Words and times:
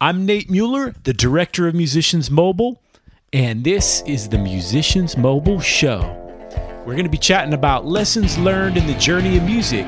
I'm 0.00 0.26
Nate 0.26 0.50
Mueller, 0.50 0.92
the 1.04 1.12
director 1.12 1.68
of 1.68 1.74
Musicians 1.76 2.28
Mobile, 2.28 2.82
and 3.32 3.62
this 3.62 4.02
is 4.06 4.28
the 4.28 4.36
Musicians 4.36 5.16
Mobile 5.16 5.60
Show. 5.60 6.00
We're 6.84 6.94
going 6.94 7.04
to 7.04 7.08
be 7.10 7.16
chatting 7.16 7.54
about 7.54 7.86
lessons 7.86 8.36
learned 8.36 8.76
in 8.76 8.88
the 8.88 8.94
journey 8.94 9.36
of 9.36 9.44
music. 9.44 9.86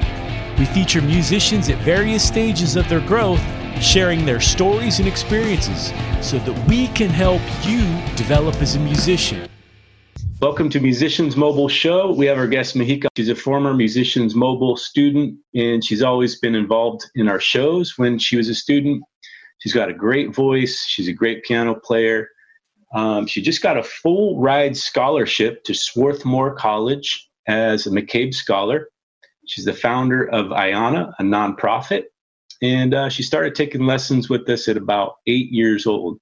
We 0.60 0.64
feature 0.66 1.02
musicians 1.02 1.68
at 1.70 1.78
various 1.78 2.26
stages 2.26 2.76
of 2.76 2.88
their 2.88 3.00
growth, 3.00 3.40
sharing 3.82 4.24
their 4.24 4.40
stories 4.40 5.00
and 5.00 5.08
experiences 5.08 5.92
so 6.22 6.38
that 6.38 6.68
we 6.68 6.86
can 6.88 7.10
help 7.10 7.42
you 7.66 7.80
develop 8.14 8.54
as 8.62 8.76
a 8.76 8.80
musician. 8.80 9.48
Welcome 10.40 10.70
to 10.70 10.78
Musicians 10.80 11.36
Mobile 11.36 11.68
Show. 11.68 12.12
We 12.12 12.26
have 12.26 12.38
our 12.38 12.46
guest 12.46 12.76
Mahika. 12.76 13.08
She's 13.16 13.28
a 13.28 13.34
former 13.34 13.74
Musicians 13.74 14.36
Mobile 14.36 14.76
student, 14.76 15.36
and 15.54 15.84
she's 15.84 16.02
always 16.02 16.38
been 16.38 16.54
involved 16.54 17.10
in 17.16 17.26
our 17.26 17.40
shows 17.40 17.98
when 17.98 18.20
she 18.20 18.36
was 18.36 18.48
a 18.48 18.54
student 18.54 19.02
She's 19.58 19.72
got 19.72 19.88
a 19.88 19.94
great 19.94 20.34
voice. 20.34 20.84
She's 20.86 21.08
a 21.08 21.12
great 21.12 21.44
piano 21.44 21.74
player. 21.74 22.28
Um, 22.94 23.26
she 23.26 23.42
just 23.42 23.62
got 23.62 23.76
a 23.76 23.82
full 23.82 24.38
ride 24.40 24.76
scholarship 24.76 25.64
to 25.64 25.74
Swarthmore 25.74 26.54
College 26.54 27.28
as 27.46 27.86
a 27.86 27.90
McCabe 27.90 28.34
Scholar. 28.34 28.88
She's 29.46 29.64
the 29.64 29.72
founder 29.72 30.28
of 30.28 30.46
Ayana, 30.46 31.12
a 31.18 31.22
nonprofit, 31.22 32.04
and 32.62 32.94
uh, 32.94 33.08
she 33.08 33.22
started 33.22 33.54
taking 33.54 33.86
lessons 33.86 34.28
with 34.28 34.48
us 34.48 34.68
at 34.68 34.76
about 34.76 35.16
eight 35.26 35.50
years 35.52 35.86
old. 35.86 36.18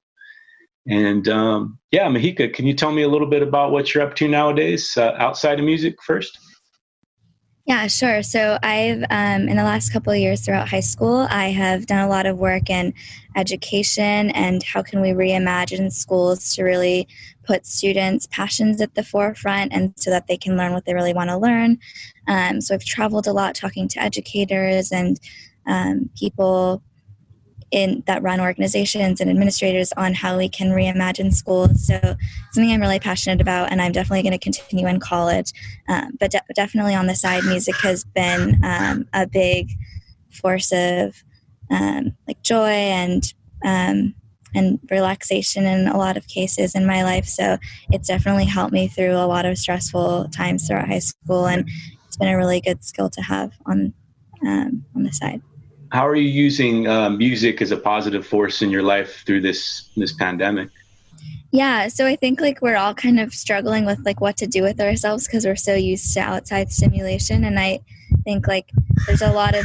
And 0.86 1.26
um, 1.28 1.78
yeah, 1.90 2.06
Mahika, 2.08 2.52
can 2.52 2.66
you 2.66 2.74
tell 2.74 2.92
me 2.92 3.02
a 3.02 3.08
little 3.08 3.28
bit 3.28 3.42
about 3.42 3.72
what 3.72 3.94
you're 3.94 4.04
up 4.04 4.14
to 4.16 4.28
nowadays 4.28 4.96
uh, 4.96 5.14
outside 5.18 5.58
of 5.58 5.64
music 5.64 5.96
first? 6.02 6.38
Yeah, 7.66 7.86
sure. 7.86 8.22
So 8.22 8.58
I've, 8.62 9.04
um, 9.08 9.48
in 9.48 9.56
the 9.56 9.64
last 9.64 9.90
couple 9.90 10.12
of 10.12 10.18
years 10.18 10.44
throughout 10.44 10.68
high 10.68 10.80
school, 10.80 11.26
I 11.30 11.48
have 11.48 11.86
done 11.86 12.04
a 12.04 12.08
lot 12.08 12.26
of 12.26 12.36
work 12.36 12.68
in 12.68 12.92
education 13.36 14.30
and 14.32 14.62
how 14.62 14.82
can 14.82 15.00
we 15.00 15.10
reimagine 15.10 15.90
schools 15.90 16.54
to 16.54 16.62
really 16.62 17.08
put 17.46 17.64
students' 17.64 18.26
passions 18.30 18.82
at 18.82 18.94
the 18.94 19.02
forefront 19.02 19.72
and 19.72 19.94
so 19.96 20.10
that 20.10 20.26
they 20.26 20.36
can 20.36 20.58
learn 20.58 20.74
what 20.74 20.84
they 20.84 20.92
really 20.92 21.14
want 21.14 21.30
to 21.30 21.38
learn. 21.38 21.78
Um, 22.28 22.60
so 22.60 22.74
I've 22.74 22.84
traveled 22.84 23.26
a 23.26 23.32
lot 23.32 23.54
talking 23.54 23.88
to 23.88 24.02
educators 24.02 24.92
and 24.92 25.18
um, 25.66 26.10
people 26.18 26.82
in 27.74 28.04
that 28.06 28.22
run 28.22 28.40
organizations 28.40 29.20
and 29.20 29.28
administrators 29.28 29.92
on 29.96 30.14
how 30.14 30.38
we 30.38 30.48
can 30.48 30.68
reimagine 30.68 31.34
schools. 31.34 31.88
So 31.88 31.98
something 32.52 32.72
I'm 32.72 32.80
really 32.80 33.00
passionate 33.00 33.40
about, 33.40 33.72
and 33.72 33.82
I'm 33.82 33.90
definitely 33.90 34.22
going 34.22 34.38
to 34.38 34.38
continue 34.38 34.86
in 34.86 35.00
college. 35.00 35.52
Um, 35.88 36.16
but 36.20 36.30
de- 36.30 36.54
definitely 36.54 36.94
on 36.94 37.08
the 37.08 37.16
side, 37.16 37.42
music 37.42 37.74
has 37.78 38.04
been 38.04 38.64
um, 38.64 39.08
a 39.12 39.26
big 39.26 39.72
force 40.30 40.70
of 40.70 41.24
um, 41.68 42.16
like 42.28 42.40
joy 42.42 42.70
and 42.70 43.34
um, 43.64 44.14
and 44.54 44.78
relaxation 44.88 45.66
in 45.66 45.88
a 45.88 45.98
lot 45.98 46.16
of 46.16 46.28
cases 46.28 46.76
in 46.76 46.86
my 46.86 47.02
life. 47.02 47.26
So 47.26 47.58
it's 47.90 48.06
definitely 48.06 48.44
helped 48.44 48.72
me 48.72 48.86
through 48.86 49.16
a 49.16 49.26
lot 49.26 49.46
of 49.46 49.58
stressful 49.58 50.28
times 50.28 50.68
throughout 50.68 50.86
high 50.86 51.00
school, 51.00 51.48
and 51.48 51.68
it's 52.06 52.16
been 52.16 52.28
a 52.28 52.36
really 52.36 52.60
good 52.60 52.84
skill 52.84 53.10
to 53.10 53.20
have 53.20 53.50
on 53.66 53.94
um, 54.46 54.84
on 54.94 55.02
the 55.02 55.12
side 55.12 55.42
how 55.94 56.08
are 56.08 56.16
you 56.16 56.28
using 56.28 56.88
uh, 56.88 57.08
music 57.08 57.62
as 57.62 57.70
a 57.70 57.76
positive 57.76 58.26
force 58.26 58.62
in 58.62 58.70
your 58.70 58.82
life 58.82 59.22
through 59.24 59.40
this 59.40 59.88
this 59.96 60.12
pandemic? 60.12 60.68
Yeah, 61.52 61.86
so 61.86 62.04
I 62.04 62.16
think 62.16 62.40
like 62.40 62.60
we're 62.60 62.76
all 62.76 62.94
kind 62.94 63.20
of 63.20 63.32
struggling 63.32 63.86
with 63.86 64.00
like 64.04 64.20
what 64.20 64.36
to 64.38 64.46
do 64.48 64.62
with 64.62 64.80
ourselves 64.80 65.28
because 65.28 65.46
we're 65.46 65.54
so 65.54 65.74
used 65.74 66.12
to 66.14 66.20
outside 66.20 66.72
stimulation, 66.72 67.44
and 67.44 67.60
I 67.60 67.78
think 68.24 68.48
like 68.48 68.70
there's 69.06 69.22
a 69.22 69.32
lot 69.32 69.54
of 69.54 69.64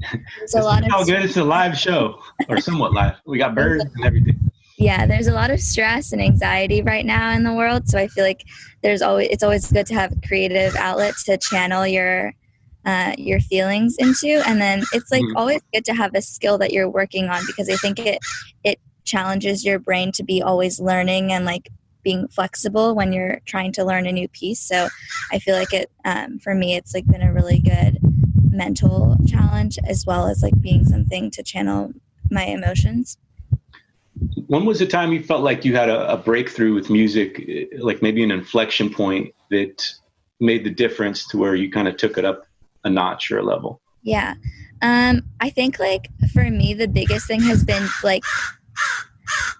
there's 0.38 0.54
a 0.54 0.62
lot 0.62 0.82
of 0.84 0.90
how 0.90 1.04
good 1.04 1.22
it's 1.22 1.36
a 1.36 1.44
live 1.44 1.78
show 1.78 2.20
or 2.48 2.60
somewhat 2.60 2.92
live. 2.92 3.14
We 3.24 3.38
got 3.38 3.54
birds 3.54 3.84
and 3.84 4.04
everything. 4.04 4.50
Yeah, 4.78 5.06
there's 5.06 5.28
a 5.28 5.32
lot 5.32 5.52
of 5.52 5.60
stress 5.60 6.12
and 6.12 6.20
anxiety 6.20 6.82
right 6.82 7.06
now 7.06 7.30
in 7.30 7.44
the 7.44 7.54
world, 7.54 7.88
so 7.88 7.98
I 7.98 8.08
feel 8.08 8.24
like 8.24 8.44
there's 8.82 9.00
always 9.00 9.28
it's 9.30 9.44
always 9.44 9.70
good 9.70 9.86
to 9.86 9.94
have 9.94 10.10
a 10.10 10.26
creative 10.26 10.74
outlet 10.74 11.14
to 11.26 11.38
channel 11.38 11.86
your 11.86 12.34
uh, 12.84 13.14
your 13.18 13.40
feelings 13.40 13.96
into. 13.98 14.42
And 14.46 14.60
then 14.60 14.82
it's 14.92 15.10
like 15.10 15.22
mm-hmm. 15.22 15.36
always 15.36 15.60
good 15.72 15.84
to 15.86 15.94
have 15.94 16.14
a 16.14 16.22
skill 16.22 16.58
that 16.58 16.72
you're 16.72 16.88
working 16.88 17.28
on 17.28 17.44
because 17.46 17.68
i 17.68 17.76
think 17.76 17.98
it 17.98 18.18
it 18.64 18.80
challenges 19.04 19.64
your 19.64 19.78
brain 19.78 20.12
to 20.12 20.22
be 20.22 20.42
always 20.42 20.78
learning 20.80 21.32
and 21.32 21.44
like 21.44 21.70
being 22.02 22.28
flexible 22.28 22.94
when 22.94 23.12
you're 23.12 23.40
trying 23.44 23.72
to 23.72 23.84
learn 23.84 24.06
a 24.06 24.12
new 24.12 24.28
piece. 24.28 24.60
So 24.60 24.88
i 25.32 25.38
feel 25.38 25.56
like 25.56 25.72
it 25.72 25.90
um, 26.04 26.38
for 26.38 26.54
me 26.54 26.76
it's 26.76 26.94
like 26.94 27.06
been 27.06 27.22
a 27.22 27.32
really 27.32 27.58
good 27.58 27.98
mental 28.50 29.16
challenge 29.26 29.78
as 29.86 30.04
well 30.06 30.26
as 30.26 30.42
like 30.42 30.58
being 30.60 30.84
something 30.84 31.30
to 31.30 31.42
channel 31.42 31.92
my 32.30 32.44
emotions. 32.44 33.16
When 34.48 34.66
was 34.66 34.80
the 34.80 34.86
time 34.86 35.12
you 35.12 35.22
felt 35.22 35.42
like 35.42 35.64
you 35.64 35.74
had 35.76 35.88
a, 35.88 36.12
a 36.12 36.16
breakthrough 36.16 36.74
with 36.74 36.90
music 36.90 37.48
like 37.78 38.02
maybe 38.02 38.22
an 38.22 38.30
inflection 38.30 38.92
point 38.92 39.34
that 39.50 39.88
made 40.40 40.64
the 40.64 40.70
difference 40.70 41.26
to 41.28 41.38
where 41.38 41.54
you 41.54 41.70
kind 41.70 41.86
of 41.86 41.96
took 41.96 42.18
it 42.18 42.24
up 42.24 42.46
a 42.84 42.90
notch 42.90 43.30
or 43.30 43.38
a 43.38 43.42
level? 43.42 43.80
Yeah. 44.02 44.34
Um, 44.82 45.22
I 45.40 45.50
think 45.50 45.78
like 45.78 46.08
for 46.32 46.44
me, 46.44 46.74
the 46.74 46.88
biggest 46.88 47.26
thing 47.26 47.42
has 47.42 47.64
been 47.64 47.86
like 48.02 48.22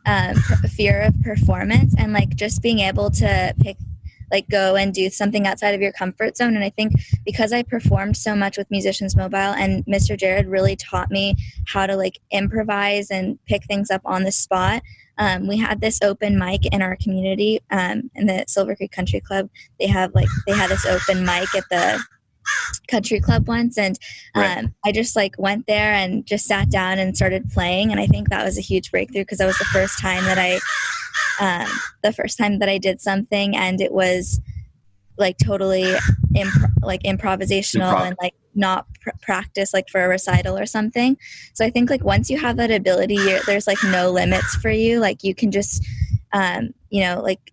um, 0.06 0.34
fear 0.76 1.02
of 1.02 1.20
performance 1.22 1.94
and 1.98 2.12
like 2.12 2.30
just 2.30 2.62
being 2.62 2.80
able 2.80 3.10
to 3.10 3.54
pick 3.60 3.76
like 4.32 4.48
go 4.48 4.76
and 4.76 4.94
do 4.94 5.10
something 5.10 5.46
outside 5.46 5.74
of 5.74 5.80
your 5.80 5.92
comfort 5.92 6.36
zone 6.36 6.54
and 6.54 6.64
i 6.64 6.70
think 6.70 6.92
because 7.24 7.52
i 7.52 7.62
performed 7.62 8.16
so 8.16 8.34
much 8.34 8.56
with 8.56 8.70
musicians 8.70 9.16
mobile 9.16 9.36
and 9.36 9.84
mr 9.86 10.16
jared 10.16 10.46
really 10.46 10.76
taught 10.76 11.10
me 11.10 11.34
how 11.66 11.86
to 11.86 11.96
like 11.96 12.18
improvise 12.30 13.10
and 13.10 13.38
pick 13.46 13.64
things 13.64 13.90
up 13.90 14.02
on 14.04 14.22
the 14.22 14.32
spot 14.32 14.82
um, 15.18 15.46
we 15.46 15.58
had 15.58 15.80
this 15.80 15.98
open 16.02 16.38
mic 16.38 16.64
in 16.66 16.80
our 16.80 16.96
community 16.96 17.60
um, 17.70 18.10
in 18.14 18.26
the 18.26 18.44
silver 18.46 18.76
creek 18.76 18.92
country 18.92 19.20
club 19.20 19.50
they 19.78 19.86
have 19.86 20.14
like 20.14 20.28
they 20.46 20.54
had 20.54 20.70
this 20.70 20.86
open 20.86 21.24
mic 21.24 21.52
at 21.54 21.68
the 21.68 22.02
country 22.88 23.20
club 23.20 23.46
once 23.48 23.78
and 23.78 23.98
um, 24.34 24.42
right. 24.42 24.64
i 24.84 24.92
just 24.92 25.16
like 25.16 25.34
went 25.38 25.66
there 25.66 25.92
and 25.92 26.26
just 26.26 26.46
sat 26.46 26.68
down 26.70 26.98
and 26.98 27.16
started 27.16 27.48
playing 27.50 27.90
and 27.90 28.00
i 28.00 28.06
think 28.06 28.28
that 28.28 28.44
was 28.44 28.58
a 28.58 28.62
huge 28.62 28.90
breakthrough 28.90 29.22
because 29.22 29.38
that 29.38 29.46
was 29.46 29.58
the 29.58 29.64
first 29.66 29.98
time 30.00 30.24
that 30.24 30.38
i 30.38 30.58
um, 31.40 31.68
the 32.02 32.12
first 32.12 32.36
time 32.36 32.58
that 32.58 32.68
i 32.68 32.78
did 32.78 33.00
something 33.00 33.56
and 33.56 33.80
it 33.80 33.92
was 33.92 34.40
like 35.16 35.36
totally 35.38 35.94
like 36.82 37.02
improvisational 37.02 37.92
Improv. 37.92 38.06
and 38.06 38.16
like 38.20 38.34
not 38.54 38.86
pr- 39.00 39.10
practice 39.22 39.72
like 39.72 39.88
for 39.88 40.04
a 40.04 40.08
recital 40.08 40.58
or 40.58 40.66
something 40.66 41.16
so 41.54 41.64
i 41.64 41.70
think 41.70 41.88
like 41.88 42.02
once 42.02 42.28
you 42.28 42.38
have 42.38 42.56
that 42.56 42.70
ability 42.70 43.16
there's 43.46 43.66
like 43.66 43.78
no 43.84 44.10
limits 44.10 44.56
for 44.56 44.70
you 44.70 44.98
like 44.98 45.22
you 45.22 45.34
can 45.34 45.50
just 45.50 45.84
um, 46.32 46.70
you 46.90 47.02
know 47.02 47.20
like 47.20 47.52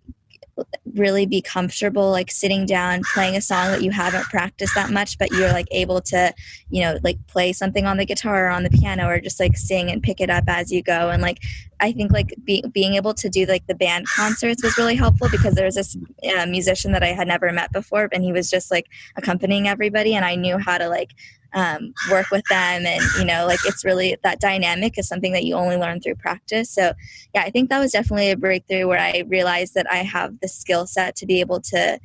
really 0.94 1.26
be 1.26 1.42
comfortable 1.42 2.10
like 2.10 2.32
sitting 2.32 2.66
down 2.66 3.02
playing 3.14 3.36
a 3.36 3.42
song 3.42 3.68
that 3.68 3.84
you 3.84 3.92
haven't 3.92 4.24
practiced 4.24 4.74
that 4.76 4.90
much 4.90 5.18
but 5.18 5.30
you're 5.32 5.52
like 5.52 5.68
able 5.72 6.02
to 6.02 6.34
you 6.70 6.82
know 6.82 6.98
like 7.04 7.18
play 7.28 7.54
something 7.54 7.86
on 7.86 7.98
the 7.98 8.06
guitar 8.06 8.48
or 8.48 8.50
on 8.50 8.64
the 8.64 8.70
piano 8.70 9.08
or 9.08 9.20
just 9.20 9.40
like 9.40 9.56
sing 9.56 9.92
and 9.92 10.02
pick 10.02 10.20
it 10.20 10.30
up 10.30 10.46
as 10.48 10.72
you 10.72 10.82
go 10.82 11.10
and 11.10 11.22
like 11.22 11.40
i 11.80 11.92
think 11.92 12.12
like 12.12 12.34
be, 12.44 12.64
being 12.72 12.96
able 12.96 13.14
to 13.14 13.30
do 13.30 13.46
like 13.46 13.66
the 13.68 13.76
band 13.76 14.06
concerts 14.08 14.64
was 14.64 14.78
really 14.78 14.96
helpful 14.96 15.28
because 15.30 15.56
there 15.56 15.66
was 15.66 15.76
this 15.76 15.98
uh, 16.36 16.46
musician 16.46 16.92
that 16.92 17.04
i 17.04 17.08
had 17.08 17.28
never 17.28 17.52
met 17.52 17.72
before 17.72 18.10
and 18.12 18.24
he 18.24 18.32
was 18.32 18.50
just 18.50 18.72
like 18.72 18.88
accompanying 19.16 19.68
everybody 19.68 20.14
and 20.16 20.26
i 20.26 20.36
knew 20.36 20.58
how 20.58 20.78
to 20.78 20.88
like 20.88 21.12
um, 21.54 21.94
work 22.12 22.30
with 22.30 22.44
them 22.50 22.86
and 22.86 23.02
you 23.18 23.26
know 23.26 23.46
like 23.48 23.60
it's 23.66 23.86
really 23.86 24.18
that 24.24 24.40
dynamic 24.40 24.98
is 24.98 25.08
something 25.08 25.32
that 25.32 25.46
you 25.46 25.56
only 25.56 25.78
learn 25.78 26.02
through 26.02 26.16
practice 26.16 26.70
so 26.70 26.94
yeah 27.34 27.42
i 27.42 27.50
think 27.50 27.70
that 27.70 27.80
was 27.80 27.92
definitely 27.92 28.30
a 28.30 28.38
breakthrough 28.38 28.86
where 28.86 29.00
i 29.00 29.24
realized 29.28 29.74
that 29.74 29.90
i 29.92 29.98
have 29.98 30.40
the 30.42 30.48
skill 30.48 30.86
set 30.86 31.16
to 31.16 31.26
be 31.26 31.40
able 31.40 31.62
to 31.62 32.00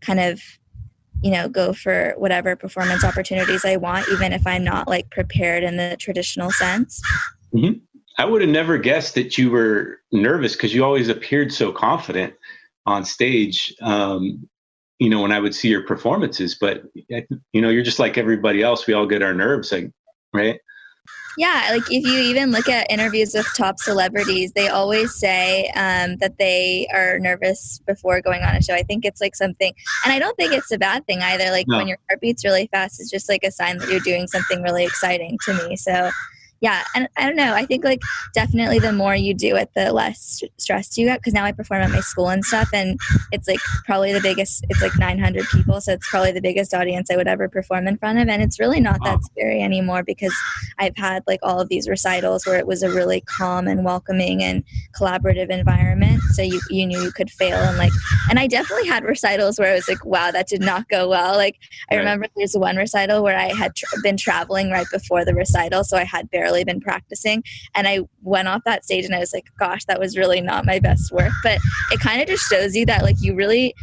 kind 0.00 0.20
of 0.20 0.40
you 1.22 1.30
know 1.30 1.48
go 1.48 1.72
for 1.72 2.14
whatever 2.16 2.54
performance 2.56 3.04
opportunities 3.04 3.64
i 3.64 3.76
want 3.76 4.06
even 4.10 4.32
if 4.32 4.46
i'm 4.46 4.64
not 4.64 4.88
like 4.88 5.10
prepared 5.10 5.62
in 5.62 5.76
the 5.76 5.96
traditional 5.98 6.50
sense 6.50 7.00
mm-hmm. 7.54 7.78
I 8.18 8.24
would 8.24 8.42
have 8.42 8.50
never 8.50 8.78
guessed 8.78 9.14
that 9.14 9.38
you 9.38 9.50
were 9.50 10.00
nervous 10.12 10.54
because 10.54 10.74
you 10.74 10.84
always 10.84 11.08
appeared 11.08 11.52
so 11.52 11.72
confident 11.72 12.34
on 12.86 13.04
stage 13.04 13.74
um, 13.82 14.48
you 14.98 15.08
know, 15.08 15.22
when 15.22 15.32
I 15.32 15.38
would 15.38 15.54
see 15.54 15.68
your 15.68 15.82
performances, 15.82 16.56
but 16.60 16.82
you 16.94 17.60
know, 17.60 17.68
you're 17.68 17.84
just 17.84 17.98
like 17.98 18.18
everybody 18.18 18.62
else. 18.62 18.86
We 18.86 18.94
all 18.94 19.06
get 19.06 19.22
our 19.22 19.34
nerves, 19.34 19.70
like, 19.70 19.90
right? 20.32 20.60
Yeah, 21.36 21.68
like 21.70 21.84
if 21.88 22.04
you 22.04 22.18
even 22.18 22.50
look 22.50 22.68
at 22.68 22.90
interviews 22.90 23.32
with 23.32 23.46
top 23.56 23.78
celebrities, 23.78 24.50
they 24.56 24.66
always 24.66 25.14
say 25.14 25.70
um, 25.76 26.16
that 26.16 26.36
they 26.38 26.88
are 26.92 27.20
nervous 27.20 27.80
before 27.86 28.20
going 28.20 28.42
on 28.42 28.56
a 28.56 28.62
show. 28.62 28.74
I 28.74 28.82
think 28.82 29.04
it's 29.04 29.20
like 29.20 29.36
something, 29.36 29.72
and 30.04 30.12
I 30.12 30.18
don't 30.18 30.36
think 30.36 30.52
it's 30.52 30.72
a 30.72 30.78
bad 30.78 31.06
thing 31.06 31.22
either. 31.22 31.52
Like 31.52 31.68
no. 31.68 31.76
when 31.76 31.86
your 31.86 31.98
heart 32.08 32.20
beats 32.20 32.44
really 32.44 32.68
fast, 32.72 33.00
it's 33.00 33.10
just 33.10 33.28
like 33.28 33.44
a 33.44 33.52
sign 33.52 33.78
that 33.78 33.88
you're 33.88 34.00
doing 34.00 34.26
something 34.26 34.62
really 34.62 34.84
exciting 34.84 35.38
to 35.44 35.68
me. 35.68 35.76
So, 35.76 36.10
yeah 36.60 36.84
and 36.94 37.08
i 37.16 37.24
don't 37.24 37.36
know 37.36 37.54
i 37.54 37.64
think 37.64 37.84
like 37.84 38.00
definitely 38.34 38.78
the 38.78 38.92
more 38.92 39.14
you 39.14 39.32
do 39.32 39.54
it 39.56 39.70
the 39.74 39.92
less 39.92 40.42
stressed 40.56 40.96
you 40.98 41.06
get 41.06 41.20
because 41.20 41.32
now 41.32 41.44
i 41.44 41.52
perform 41.52 41.82
at 41.82 41.90
my 41.90 42.00
school 42.00 42.28
and 42.28 42.44
stuff 42.44 42.68
and 42.72 42.98
it's 43.32 43.46
like 43.46 43.60
probably 43.84 44.12
the 44.12 44.20
biggest 44.20 44.64
it's 44.68 44.82
like 44.82 44.96
900 44.98 45.46
people 45.48 45.80
so 45.80 45.92
it's 45.92 46.08
probably 46.08 46.32
the 46.32 46.40
biggest 46.40 46.74
audience 46.74 47.10
i 47.10 47.16
would 47.16 47.28
ever 47.28 47.48
perform 47.48 47.86
in 47.86 47.96
front 47.96 48.18
of 48.18 48.28
and 48.28 48.42
it's 48.42 48.58
really 48.58 48.80
not 48.80 48.98
that 49.04 49.22
scary 49.24 49.62
anymore 49.62 50.02
because 50.02 50.34
i've 50.78 50.96
had 50.96 51.22
like 51.26 51.40
all 51.42 51.60
of 51.60 51.68
these 51.68 51.88
recitals 51.88 52.44
where 52.46 52.58
it 52.58 52.66
was 52.66 52.82
a 52.82 52.90
really 52.90 53.20
calm 53.22 53.68
and 53.68 53.84
welcoming 53.84 54.42
and 54.42 54.64
collaborative 54.98 55.50
environment 55.50 56.20
so 56.32 56.42
you, 56.42 56.60
you 56.70 56.86
knew 56.86 57.00
you 57.00 57.12
could 57.12 57.30
fail 57.30 57.56
and 57.56 57.78
like 57.78 57.92
and 58.30 58.38
i 58.38 58.46
definitely 58.46 58.86
had 58.86 59.04
recitals 59.04 59.58
where 59.58 59.72
i 59.72 59.74
was 59.74 59.88
like 59.88 60.04
wow 60.04 60.30
that 60.30 60.48
did 60.48 60.60
not 60.60 60.88
go 60.88 61.08
well 61.08 61.36
like 61.36 61.56
i 61.90 61.94
right. 61.94 62.00
remember 62.00 62.26
there's 62.36 62.56
one 62.56 62.76
recital 62.76 63.22
where 63.22 63.38
i 63.38 63.54
had 63.54 63.74
tra- 63.76 64.00
been 64.02 64.16
traveling 64.16 64.70
right 64.70 64.86
before 64.92 65.24
the 65.24 65.34
recital 65.34 65.84
so 65.84 65.96
i 65.96 66.04
had 66.04 66.28
barely 66.30 66.47
barely 66.48 66.64
been 66.64 66.80
practicing. 66.80 67.42
And 67.74 67.86
I 67.86 68.00
went 68.22 68.48
off 68.48 68.62
that 68.64 68.84
stage 68.84 69.04
and 69.04 69.14
I 69.14 69.18
was 69.18 69.32
like, 69.32 69.44
gosh, 69.58 69.84
that 69.84 70.00
was 70.00 70.16
really 70.16 70.40
not 70.40 70.64
my 70.64 70.78
best 70.78 71.12
work. 71.12 71.32
But 71.42 71.58
it 71.92 72.00
kind 72.00 72.22
of 72.22 72.28
just 72.28 72.48
shows 72.48 72.74
you 72.74 72.86
that, 72.86 73.02
like, 73.02 73.16
you 73.20 73.34
really 73.34 73.74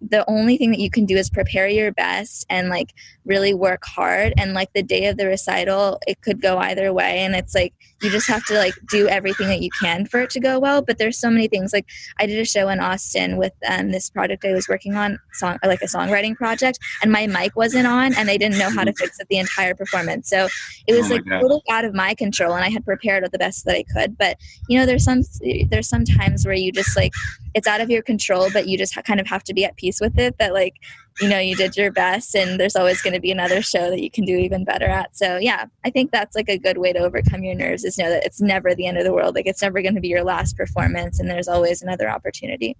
the 0.00 0.24
only 0.28 0.56
thing 0.56 0.70
that 0.70 0.80
you 0.80 0.90
can 0.90 1.06
do 1.06 1.16
is 1.16 1.30
prepare 1.30 1.68
your 1.68 1.92
best 1.92 2.46
and 2.48 2.68
like 2.68 2.94
really 3.24 3.54
work 3.54 3.84
hard. 3.84 4.32
And 4.36 4.54
like 4.54 4.72
the 4.72 4.82
day 4.82 5.06
of 5.06 5.16
the 5.16 5.26
recital 5.26 6.00
it 6.06 6.20
could 6.22 6.40
go 6.40 6.58
either 6.58 6.92
way. 6.92 7.20
And 7.20 7.34
it's 7.34 7.54
like 7.54 7.74
you 8.02 8.10
just 8.10 8.28
have 8.28 8.44
to 8.46 8.54
like 8.54 8.74
do 8.90 9.08
everything 9.08 9.48
that 9.48 9.60
you 9.60 9.70
can 9.80 10.06
for 10.06 10.20
it 10.20 10.30
to 10.30 10.40
go 10.40 10.58
well. 10.58 10.82
But 10.82 10.98
there's 10.98 11.18
so 11.18 11.30
many 11.30 11.48
things. 11.48 11.72
Like 11.72 11.86
i 12.18 12.26
did 12.26 12.38
a 12.38 12.44
show 12.44 12.68
in 12.68 12.80
austin 12.80 13.36
with 13.36 13.52
um, 13.68 13.90
this 13.90 14.10
project 14.10 14.44
i 14.44 14.52
was 14.52 14.68
working 14.68 14.94
on 14.94 15.18
song 15.32 15.58
like 15.64 15.82
a 15.82 15.86
songwriting 15.86 16.34
project 16.34 16.78
and 17.02 17.12
my 17.12 17.26
mic 17.26 17.56
wasn't 17.56 17.86
on 17.86 18.14
and 18.14 18.28
they 18.28 18.38
didn't 18.38 18.58
know 18.58 18.70
how 18.70 18.84
to 18.84 18.92
fix 18.92 19.18
it 19.20 19.26
the 19.28 19.38
entire 19.38 19.74
performance. 19.74 20.28
So 20.28 20.48
it 20.86 20.94
was 20.94 21.10
oh 21.10 21.14
like 21.14 21.24
God. 21.24 21.40
a 21.40 21.42
little 21.42 21.62
out 21.70 21.84
of 21.84 21.94
my 21.94 22.14
control 22.14 22.54
and 22.54 22.64
i 22.64 22.68
had 22.68 22.84
prepared 22.84 23.24
it 23.24 23.32
the 23.32 23.38
best 23.38 23.64
that 23.64 23.74
i 23.74 23.84
could. 23.94 24.16
But 24.16 24.38
you 24.68 24.78
know 24.78 24.86
there's 24.86 25.04
some 25.04 25.22
there's 25.68 25.88
some 25.88 26.04
times 26.04 26.44
where 26.44 26.54
you 26.54 26.72
just 26.72 26.96
like 26.96 27.12
it's 27.54 27.66
out 27.66 27.80
of 27.80 27.90
your 27.90 28.02
control 28.02 28.48
but 28.52 28.68
you 28.68 28.78
just 28.78 28.94
kind 29.04 29.20
of 29.20 29.26
have 29.26 29.42
to 29.44 29.54
be 29.54 29.64
at 29.64 29.76
peace 29.78 30.00
with 30.00 30.18
it 30.18 30.36
that 30.38 30.52
like 30.52 30.74
you 31.20 31.28
know 31.28 31.38
you 31.38 31.56
did 31.56 31.76
your 31.76 31.90
best 31.90 32.34
and 32.34 32.60
there's 32.60 32.76
always 32.76 33.00
going 33.02 33.14
to 33.14 33.20
be 33.20 33.30
another 33.30 33.62
show 33.62 33.90
that 33.90 34.02
you 34.02 34.10
can 34.10 34.24
do 34.24 34.36
even 34.36 34.64
better 34.64 34.86
at. 34.86 35.16
So 35.16 35.38
yeah 35.38 35.66
i 35.84 35.90
think 35.90 36.10
that's 36.10 36.36
like 36.36 36.48
a 36.48 36.58
good 36.58 36.78
way 36.78 36.92
to 36.92 36.98
overcome 36.98 37.42
your 37.42 37.54
nerves 37.54 37.84
is 37.84 37.98
know 37.98 38.10
that 38.10 38.24
it's 38.24 38.40
never 38.40 38.74
the 38.74 38.86
end 38.86 38.98
of 38.98 39.04
the 39.04 39.12
world 39.12 39.34
like 39.34 39.46
it's 39.46 39.62
never 39.62 39.80
going 39.82 39.94
to 39.94 40.00
be 40.00 40.08
your 40.08 40.24
last 40.24 40.56
performance 40.56 41.18
and 41.18 41.30
there's 41.30 41.48
always 41.48 41.82
another 41.82 42.08
opportunity. 42.08 42.76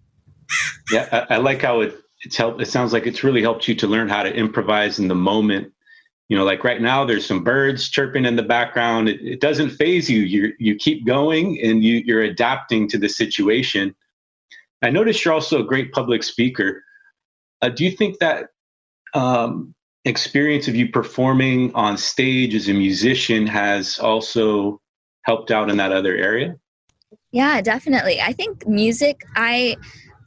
Yeah 0.91 1.09
i, 1.13 1.35
I 1.35 1.37
like 1.39 1.63
how 1.63 1.81
it 1.81 1.97
it's 2.21 2.37
helped 2.37 2.61
it 2.61 2.67
sounds 2.67 2.93
like 2.93 3.07
it's 3.07 3.25
really 3.25 3.43
helped 3.43 3.69
you 3.69 3.75
to 3.77 3.87
learn 3.87 4.09
how 4.09 4.23
to 4.23 4.35
improvise 4.35 4.99
in 4.99 5.09
the 5.09 5.15
moment. 5.15 5.73
You 6.29 6.37
know 6.37 6.45
like 6.45 6.65
right 6.65 6.81
now 6.81 7.05
there's 7.05 7.27
some 7.27 7.43
birds 7.43 7.89
chirping 7.89 8.25
in 8.25 8.37
the 8.37 8.43
background. 8.43 9.09
It, 9.09 9.21
it 9.23 9.41
doesn't 9.41 9.71
phase 9.71 10.11
you. 10.11 10.21
You 10.21 10.53
you 10.59 10.77
keep 10.77 11.07
going 11.07 11.59
and 11.63 11.83
you 11.83 12.03
you're 12.05 12.23
adapting 12.23 12.89
to 12.89 12.99
the 12.99 13.09
situation. 13.09 13.95
I 14.83 14.91
noticed 14.91 15.25
you're 15.25 15.35
also 15.35 15.61
a 15.61 15.67
great 15.67 15.93
public 15.93 16.23
speaker 16.23 16.83
uh, 17.63 17.69
do 17.69 17.85
you 17.85 17.91
think 17.91 18.19
that 18.19 18.49
um, 19.15 19.75
experience 20.05 20.69
of 20.69 20.75
you 20.75 20.91
performing 20.91 21.75
on 21.75 21.97
stage 21.97 22.55
as 22.55 22.69
a 22.69 22.75
musician 22.75 23.47
has 23.47 23.99
also 23.99 24.81
helped 25.23 25.51
out 25.51 25.71
in 25.71 25.77
that 25.77 25.93
other 25.93 26.17
area? 26.17 26.57
Yeah, 27.31 27.61
definitely. 27.61 28.21
I 28.21 28.33
think 28.33 28.67
music, 28.67 29.23
I 29.37 29.77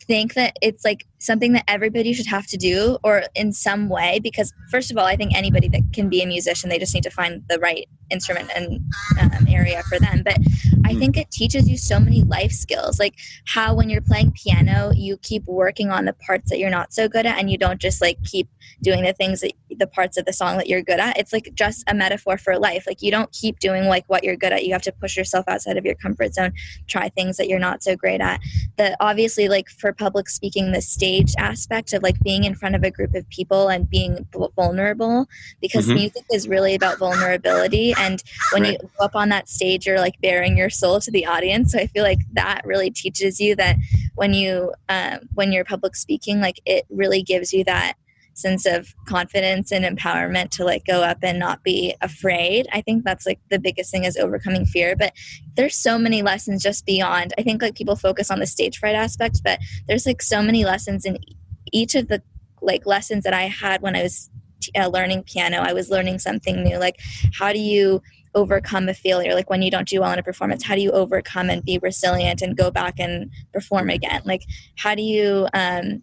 think 0.07 0.33
that 0.35 0.55
it's 0.61 0.85
like 0.85 1.05
something 1.21 1.53
that 1.53 1.63
everybody 1.67 2.13
should 2.13 2.25
have 2.25 2.47
to 2.47 2.57
do 2.57 2.97
or 3.03 3.23
in 3.35 3.53
some 3.53 3.89
way 3.89 4.19
because 4.21 4.53
first 4.69 4.91
of 4.91 4.97
all 4.97 5.05
i 5.05 5.15
think 5.15 5.35
anybody 5.35 5.67
that 5.67 5.81
can 5.93 6.09
be 6.09 6.21
a 6.21 6.25
musician 6.25 6.69
they 6.69 6.79
just 6.79 6.93
need 6.93 7.03
to 7.03 7.11
find 7.11 7.43
the 7.47 7.59
right 7.59 7.87
instrument 8.09 8.49
and 8.55 8.81
um, 9.21 9.47
area 9.47 9.81
for 9.83 9.97
them. 9.99 10.21
But 10.23 10.37
i 10.85 10.93
hmm. 10.93 10.99
think 10.99 11.17
it 11.17 11.31
teaches 11.31 11.69
you 11.69 11.77
so 11.77 11.99
many 11.99 12.23
life 12.23 12.51
skills 12.51 12.99
like 12.99 13.15
how 13.45 13.73
when 13.73 13.89
you're 13.89 14.01
playing 14.01 14.31
piano 14.31 14.91
you 14.95 15.17
keep 15.17 15.45
working 15.45 15.91
on 15.91 16.05
the 16.05 16.13
parts 16.13 16.49
that 16.49 16.59
you're 16.59 16.69
not 16.69 16.93
so 16.93 17.07
good 17.07 17.25
at 17.25 17.37
and 17.37 17.49
you 17.49 17.57
don't 17.57 17.79
just 17.79 18.01
like 18.01 18.21
keep 18.23 18.49
doing 18.81 19.03
the 19.03 19.13
things 19.13 19.41
that 19.41 19.53
the 19.77 19.87
parts 19.87 20.17
of 20.17 20.25
the 20.25 20.33
song 20.33 20.57
that 20.57 20.67
you're 20.67 20.81
good 20.81 20.99
at. 20.99 21.17
It's 21.17 21.33
like 21.33 21.51
just 21.53 21.83
a 21.87 21.93
metaphor 21.93 22.37
for 22.37 22.57
life. 22.57 22.85
Like 22.85 23.01
you 23.01 23.11
don't 23.11 23.31
keep 23.31 23.59
doing 23.59 23.85
like 23.85 24.05
what 24.07 24.23
you're 24.23 24.35
good 24.35 24.51
at. 24.53 24.65
You 24.65 24.73
have 24.73 24.81
to 24.83 24.91
push 24.91 25.17
yourself 25.17 25.45
outside 25.47 25.77
of 25.77 25.85
your 25.85 25.95
comfort 25.95 26.33
zone 26.33 26.53
try 26.87 27.09
things 27.09 27.37
that 27.37 27.47
you're 27.47 27.59
not 27.59 27.83
so 27.83 27.95
great 27.95 28.21
at. 28.21 28.39
That 28.77 28.95
obviously 28.99 29.47
like 29.47 29.69
for 29.69 29.93
public 29.93 30.29
speaking 30.29 30.71
the 30.71 30.81
stage 30.81 31.10
stage 31.11 31.33
aspect 31.37 31.93
of 31.93 32.01
like 32.03 32.19
being 32.21 32.45
in 32.45 32.55
front 32.55 32.75
of 32.75 32.83
a 32.83 32.91
group 32.91 33.13
of 33.15 33.27
people 33.29 33.67
and 33.67 33.89
being 33.89 34.25
vulnerable 34.55 35.27
because 35.59 35.85
mm-hmm. 35.85 35.95
music 35.95 36.23
is 36.31 36.47
really 36.47 36.73
about 36.73 36.97
vulnerability 36.97 37.93
and 37.97 38.23
when 38.53 38.63
right. 38.63 38.73
you 38.73 38.89
go 38.97 39.05
up 39.05 39.15
on 39.15 39.29
that 39.29 39.49
stage 39.49 39.85
you're 39.85 39.99
like 39.99 40.19
bearing 40.21 40.55
your 40.55 40.69
soul 40.69 40.99
to 40.99 41.11
the 41.11 41.25
audience 41.25 41.73
so 41.73 41.79
i 41.79 41.87
feel 41.87 42.03
like 42.03 42.19
that 42.31 42.61
really 42.65 42.89
teaches 42.89 43.39
you 43.39 43.55
that 43.55 43.75
when 44.15 44.33
you 44.33 44.73
um, 44.89 45.19
when 45.33 45.51
you're 45.51 45.65
public 45.65 45.95
speaking 45.95 46.39
like 46.39 46.61
it 46.65 46.85
really 46.89 47.21
gives 47.21 47.51
you 47.51 47.63
that 47.63 47.93
sense 48.33 48.65
of 48.65 48.93
confidence 49.05 49.71
and 49.71 49.85
empowerment 49.85 50.49
to 50.51 50.63
like 50.63 50.85
go 50.85 51.03
up 51.03 51.17
and 51.21 51.39
not 51.39 51.63
be 51.63 51.95
afraid. 52.01 52.67
I 52.71 52.81
think 52.81 53.03
that's 53.03 53.25
like 53.25 53.39
the 53.49 53.59
biggest 53.59 53.91
thing 53.91 54.03
is 54.03 54.17
overcoming 54.17 54.65
fear. 54.65 54.95
But 54.95 55.13
there's 55.55 55.75
so 55.75 55.97
many 55.97 56.21
lessons 56.21 56.63
just 56.63 56.85
beyond. 56.85 57.33
I 57.37 57.43
think 57.43 57.61
like 57.61 57.75
people 57.75 57.95
focus 57.95 58.31
on 58.31 58.39
the 58.39 58.47
stage 58.47 58.79
fright 58.79 58.95
aspect, 58.95 59.41
but 59.43 59.59
there's 59.87 60.05
like 60.05 60.21
so 60.21 60.41
many 60.41 60.65
lessons 60.65 61.05
in 61.05 61.17
each 61.71 61.95
of 61.95 62.07
the 62.07 62.21
like 62.61 62.85
lessons 62.85 63.23
that 63.23 63.33
I 63.33 63.43
had 63.43 63.81
when 63.81 63.95
I 63.95 64.03
was 64.03 64.29
uh, 64.77 64.87
learning 64.87 65.23
piano. 65.23 65.57
I 65.57 65.73
was 65.73 65.89
learning 65.89 66.19
something 66.19 66.63
new. 66.63 66.77
Like 66.77 66.99
how 67.33 67.51
do 67.51 67.59
you 67.59 68.01
overcome 68.33 68.87
a 68.87 68.93
failure 68.93 69.35
like 69.35 69.49
when 69.49 69.61
you 69.61 69.69
don't 69.69 69.89
do 69.89 69.99
well 69.99 70.13
in 70.13 70.17
a 70.17 70.23
performance 70.23 70.63
how 70.63 70.73
do 70.73 70.79
you 70.79 70.91
overcome 70.91 71.49
and 71.49 71.65
be 71.65 71.77
resilient 71.79 72.41
and 72.41 72.55
go 72.55 72.71
back 72.71 72.93
and 72.97 73.29
perform 73.51 73.89
again 73.89 74.21
like 74.23 74.43
how 74.77 74.95
do 74.95 75.01
you 75.01 75.49
um 75.53 76.01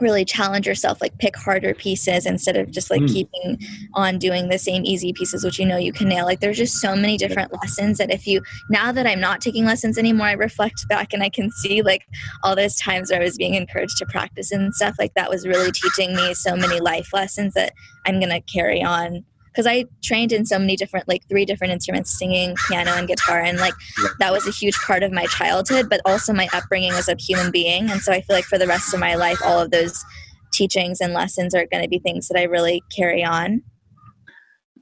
really 0.00 0.24
challenge 0.24 0.66
yourself 0.66 1.00
like 1.00 1.16
pick 1.18 1.36
harder 1.36 1.74
pieces 1.74 2.26
instead 2.26 2.56
of 2.56 2.70
just 2.70 2.90
like 2.90 3.00
mm. 3.00 3.12
keeping 3.12 3.58
on 3.94 4.18
doing 4.18 4.48
the 4.48 4.58
same 4.58 4.84
easy 4.84 5.12
pieces 5.12 5.44
which 5.44 5.58
you 5.58 5.66
know 5.66 5.76
you 5.76 5.92
can 5.92 6.08
nail 6.08 6.24
like 6.24 6.40
there's 6.40 6.56
just 6.56 6.76
so 6.80 6.94
many 6.94 7.16
different 7.16 7.52
lessons 7.52 7.98
that 7.98 8.12
if 8.12 8.26
you 8.26 8.42
now 8.68 8.92
that 8.92 9.06
i'm 9.06 9.20
not 9.20 9.40
taking 9.40 9.64
lessons 9.64 9.96
anymore 9.96 10.26
i 10.26 10.32
reflect 10.32 10.86
back 10.88 11.12
and 11.12 11.22
i 11.22 11.28
can 11.28 11.50
see 11.50 11.82
like 11.82 12.06
all 12.42 12.54
those 12.54 12.76
times 12.76 13.10
where 13.10 13.20
i 13.20 13.24
was 13.24 13.36
being 13.36 13.54
encouraged 13.54 13.96
to 13.96 14.06
practice 14.06 14.52
and 14.52 14.74
stuff 14.74 14.94
like 14.98 15.14
that 15.14 15.30
was 15.30 15.46
really 15.46 15.72
teaching 15.72 16.14
me 16.14 16.34
so 16.34 16.56
many 16.56 16.80
life 16.80 17.12
lessons 17.12 17.54
that 17.54 17.72
i'm 18.06 18.20
going 18.20 18.30
to 18.30 18.40
carry 18.40 18.82
on 18.82 19.24
because 19.56 19.66
I 19.66 19.86
trained 20.04 20.32
in 20.32 20.44
so 20.44 20.58
many 20.58 20.76
different, 20.76 21.08
like 21.08 21.26
three 21.30 21.46
different 21.46 21.72
instruments 21.72 22.18
singing, 22.18 22.54
piano, 22.68 22.92
and 22.92 23.08
guitar. 23.08 23.40
And 23.40 23.58
like 23.58 23.72
that 24.18 24.30
was 24.30 24.46
a 24.46 24.50
huge 24.50 24.76
part 24.86 25.02
of 25.02 25.12
my 25.12 25.24
childhood, 25.26 25.88
but 25.88 26.02
also 26.04 26.34
my 26.34 26.46
upbringing 26.52 26.92
as 26.92 27.08
a 27.08 27.16
human 27.18 27.50
being. 27.50 27.88
And 27.90 28.02
so 28.02 28.12
I 28.12 28.20
feel 28.20 28.36
like 28.36 28.44
for 28.44 28.58
the 28.58 28.66
rest 28.66 28.92
of 28.92 29.00
my 29.00 29.14
life, 29.14 29.38
all 29.42 29.58
of 29.58 29.70
those 29.70 30.04
teachings 30.52 31.00
and 31.00 31.14
lessons 31.14 31.54
are 31.54 31.64
going 31.72 31.82
to 31.82 31.88
be 31.88 31.98
things 31.98 32.28
that 32.28 32.38
I 32.38 32.42
really 32.42 32.82
carry 32.94 33.24
on. 33.24 33.62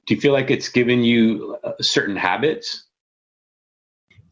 Do 0.06 0.14
you 0.14 0.20
feel 0.20 0.32
like 0.32 0.50
it's 0.50 0.68
given 0.68 1.04
you 1.04 1.56
uh, 1.62 1.72
certain 1.80 2.16
habits 2.16 2.84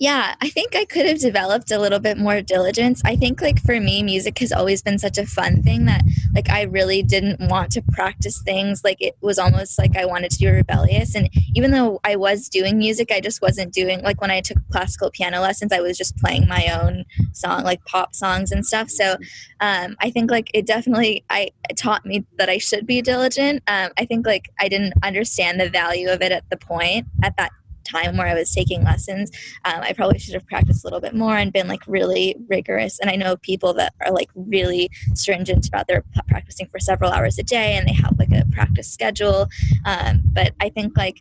yeah, 0.02 0.34
I 0.40 0.48
think 0.48 0.74
I 0.74 0.84
could 0.84 1.06
have 1.06 1.20
developed 1.20 1.70
a 1.70 1.78
little 1.78 2.00
bit 2.00 2.18
more 2.18 2.42
diligence. 2.42 3.00
I 3.04 3.14
think 3.14 3.40
like 3.40 3.62
for 3.62 3.78
me 3.78 4.02
music 4.02 4.40
has 4.40 4.50
always 4.50 4.82
been 4.82 4.98
such 4.98 5.16
a 5.16 5.24
fun 5.24 5.62
thing 5.62 5.84
that 5.84 6.02
like 6.34 6.50
I 6.50 6.62
really 6.62 7.04
didn't 7.04 7.48
want 7.48 7.70
to 7.72 7.82
practice 7.92 8.42
things 8.42 8.82
like 8.82 8.96
it 8.98 9.16
was 9.20 9.38
almost 9.38 9.78
like 9.78 9.96
I 9.96 10.04
wanted 10.04 10.32
to 10.32 10.40
be 10.40 10.48
rebellious 10.48 11.14
and 11.14 11.30
even 11.54 11.70
though 11.70 12.00
I 12.02 12.16
was 12.16 12.48
doing 12.48 12.78
music 12.78 13.12
I 13.12 13.20
just 13.20 13.40
wasn't 13.40 13.72
doing 13.72 14.02
like 14.02 14.20
when 14.20 14.32
I 14.32 14.40
took 14.40 14.58
classical 14.72 15.12
piano 15.12 15.40
lessons 15.40 15.70
I 15.70 15.78
was 15.78 15.96
just 15.96 16.16
playing 16.16 16.48
my 16.48 16.66
own 16.82 17.04
song 17.32 17.62
like 17.62 17.84
pop 17.84 18.12
songs 18.12 18.50
and 18.50 18.66
stuff. 18.66 18.90
So 18.90 19.18
um, 19.60 19.94
I 20.00 20.10
think 20.10 20.32
like 20.32 20.50
it 20.52 20.66
definitely 20.66 21.24
I 21.30 21.50
it 21.70 21.76
taught 21.76 22.04
me 22.04 22.24
that 22.38 22.48
I 22.48 22.58
should 22.58 22.88
be 22.88 23.02
diligent. 23.02 23.62
Um, 23.68 23.92
I 23.96 24.04
think 24.06 24.26
like 24.26 24.50
I 24.58 24.68
didn't 24.68 24.94
understand 25.04 25.60
the 25.60 25.70
value 25.70 26.08
of 26.08 26.22
it 26.22 26.32
at 26.32 26.50
the 26.50 26.56
point 26.56 27.06
at 27.22 27.36
that 27.36 27.52
time 27.82 28.16
where 28.16 28.26
I 28.26 28.34
was 28.34 28.52
taking 28.52 28.82
lessons, 28.82 29.30
um, 29.64 29.80
I 29.82 29.92
probably 29.92 30.18
should 30.18 30.34
have 30.34 30.46
practiced 30.46 30.84
a 30.84 30.86
little 30.86 31.00
bit 31.00 31.14
more 31.14 31.36
and 31.36 31.52
been 31.52 31.68
like 31.68 31.82
really 31.86 32.36
rigorous. 32.48 32.98
And 33.00 33.10
I 33.10 33.16
know 33.16 33.36
people 33.36 33.74
that 33.74 33.94
are 34.04 34.12
like 34.12 34.30
really 34.34 34.90
stringent 35.14 35.66
about 35.68 35.86
their 35.86 36.04
practicing 36.28 36.68
for 36.68 36.78
several 36.78 37.10
hours 37.10 37.38
a 37.38 37.42
day 37.42 37.76
and 37.76 37.88
they 37.88 37.94
have 37.94 38.18
like 38.18 38.32
a 38.32 38.44
practice 38.52 38.90
schedule. 38.90 39.48
Um, 39.84 40.22
but 40.24 40.54
I 40.60 40.68
think 40.68 40.96
like 40.96 41.20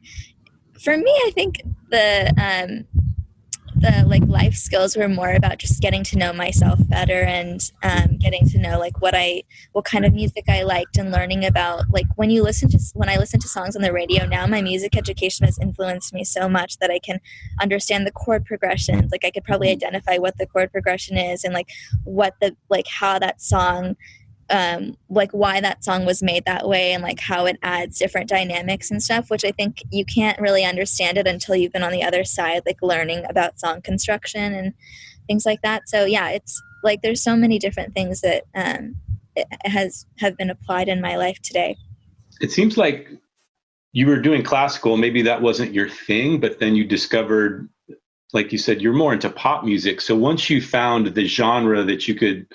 for 0.81 0.97
me, 0.97 1.11
I 1.25 1.31
think 1.35 1.61
the 1.89 2.33
um, 2.37 2.90
the 3.75 4.03
like 4.07 4.23
life 4.27 4.55
skills 4.55 4.95
were 4.95 5.07
more 5.07 5.31
about 5.33 5.57
just 5.57 5.81
getting 5.81 6.03
to 6.03 6.17
know 6.17 6.33
myself 6.33 6.79
better 6.87 7.21
and 7.21 7.71
um, 7.83 8.17
getting 8.17 8.47
to 8.49 8.57
know 8.57 8.79
like 8.79 9.01
what 9.01 9.13
I 9.15 9.43
what 9.71 9.85
kind 9.85 10.05
of 10.05 10.13
music 10.13 10.45
I 10.47 10.63
liked 10.63 10.97
and 10.97 11.11
learning 11.11 11.45
about 11.45 11.89
like 11.89 12.05
when 12.15 12.29
you 12.29 12.43
listen 12.43 12.69
to 12.69 12.79
when 12.93 13.09
I 13.09 13.17
listen 13.17 13.39
to 13.39 13.47
songs 13.47 13.75
on 13.75 13.81
the 13.81 13.93
radio 13.93 14.25
now 14.25 14.45
my 14.45 14.61
music 14.61 14.97
education 14.97 15.45
has 15.45 15.57
influenced 15.59 16.13
me 16.13 16.23
so 16.23 16.47
much 16.49 16.77
that 16.77 16.91
I 16.91 16.99
can 16.99 17.19
understand 17.61 18.05
the 18.05 18.11
chord 18.11 18.45
progressions. 18.45 19.11
Like 19.11 19.25
I 19.25 19.31
could 19.31 19.43
probably 19.43 19.69
identify 19.69 20.17
what 20.17 20.37
the 20.37 20.47
chord 20.47 20.71
progression 20.71 21.17
is 21.17 21.43
and 21.43 21.53
like 21.53 21.69
what 22.03 22.35
the 22.41 22.55
like 22.69 22.87
how 22.87 23.19
that 23.19 23.41
song 23.41 23.95
um, 24.51 24.97
like 25.09 25.31
why 25.31 25.61
that 25.61 25.83
song 25.83 26.05
was 26.05 26.21
made 26.21 26.45
that 26.45 26.67
way 26.67 26.93
and 26.93 27.01
like 27.01 27.19
how 27.19 27.45
it 27.45 27.57
adds 27.63 27.97
different 27.97 28.29
dynamics 28.29 28.91
and 28.91 29.01
stuff 29.01 29.29
which 29.29 29.45
i 29.45 29.51
think 29.51 29.81
you 29.91 30.05
can't 30.05 30.39
really 30.39 30.65
understand 30.65 31.17
it 31.17 31.27
until 31.27 31.55
you've 31.55 31.71
been 31.71 31.83
on 31.83 31.91
the 31.91 32.03
other 32.03 32.23
side 32.23 32.61
like 32.65 32.81
learning 32.81 33.23
about 33.29 33.59
song 33.59 33.81
construction 33.81 34.53
and 34.53 34.73
things 35.27 35.45
like 35.45 35.61
that. 35.61 35.87
So 35.87 36.05
yeah 36.05 36.29
it's 36.29 36.61
like 36.83 37.01
there's 37.01 37.23
so 37.23 37.35
many 37.35 37.59
different 37.59 37.93
things 37.93 38.21
that 38.21 38.43
um, 38.55 38.95
has 39.63 40.05
have 40.19 40.37
been 40.37 40.49
applied 40.49 40.89
in 40.89 40.99
my 40.99 41.15
life 41.15 41.41
today. 41.41 41.77
It 42.41 42.51
seems 42.51 42.77
like 42.77 43.07
you 43.93 44.07
were 44.07 44.19
doing 44.19 44.43
classical 44.43 44.97
maybe 44.97 45.21
that 45.21 45.41
wasn't 45.41 45.73
your 45.73 45.89
thing 45.89 46.39
but 46.39 46.59
then 46.59 46.75
you 46.75 46.85
discovered 46.85 47.69
like 48.33 48.51
you 48.51 48.57
said 48.57 48.81
you're 48.81 48.93
more 48.93 49.13
into 49.13 49.29
pop 49.29 49.63
music. 49.63 50.01
So 50.01 50.15
once 50.15 50.49
you 50.49 50.61
found 50.61 51.07
the 51.07 51.25
genre 51.25 51.83
that 51.83 52.07
you 52.07 52.15
could 52.15 52.47